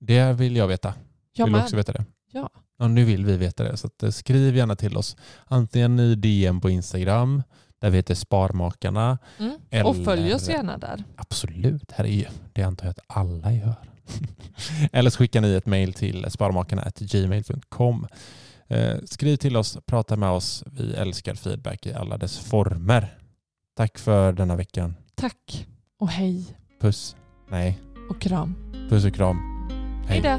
Det 0.00 0.32
vill 0.32 0.56
jag 0.56 0.68
veta. 0.68 0.94
Jag 1.32 1.44
vill 1.46 1.54
du 1.54 1.60
också 1.60 1.76
veta 1.76 1.92
det? 1.92 2.04
Ja. 2.32 2.50
Ja, 2.78 2.88
nu 2.88 3.04
vill 3.04 3.24
vi 3.24 3.36
veta 3.36 3.64
det. 3.64 3.76
Så 3.76 3.88
eh, 4.02 4.10
skriv 4.10 4.56
gärna 4.56 4.76
till 4.76 4.96
oss. 4.96 5.16
Antingen 5.44 6.00
i 6.00 6.14
DM 6.14 6.60
på 6.60 6.70
Instagram, 6.70 7.42
där 7.80 7.90
vi 7.90 7.96
heter 7.96 8.14
Sparmakarna. 8.14 9.18
Mm. 9.38 9.52
Och 9.54 9.60
Eller- 9.70 10.04
följ 10.04 10.34
oss 10.34 10.48
gärna 10.48 10.78
där. 10.78 11.04
Absolut, 11.16 11.92
här 11.92 12.04
är 12.04 12.08
ju, 12.08 12.24
det 12.52 12.62
antar 12.62 12.86
jag 12.86 12.90
att 12.90 13.18
alla 13.18 13.52
gör. 13.52 13.74
Eller 14.92 15.10
så 15.10 15.18
skickar 15.18 15.40
ni 15.40 15.54
ett 15.54 15.66
mejl 15.66 15.92
till 15.92 16.26
sparmakarna.gmail.com. 16.30 18.06
Eh, 18.10 18.18
skriv 19.04 19.36
till 19.36 19.56
oss, 19.56 19.78
prata 19.86 20.16
med 20.16 20.30
oss. 20.30 20.64
Vi 20.66 20.94
älskar 20.94 21.34
feedback 21.34 21.86
i 21.86 21.92
alla 21.92 22.18
dess 22.18 22.38
former. 22.38 23.18
Tack 23.76 23.98
för 23.98 24.32
denna 24.32 24.56
veckan. 24.56 24.94
Tack 25.14 25.66
och 25.98 26.08
hej 26.08 26.56
Puss. 26.80 27.16
Nej, 27.50 27.78
och 28.10 28.20
kram. 28.20 28.54
puss 28.88 29.04
och 29.04 29.14
kram. 29.14 29.68
Hej 30.08 30.20
då. 30.20 30.38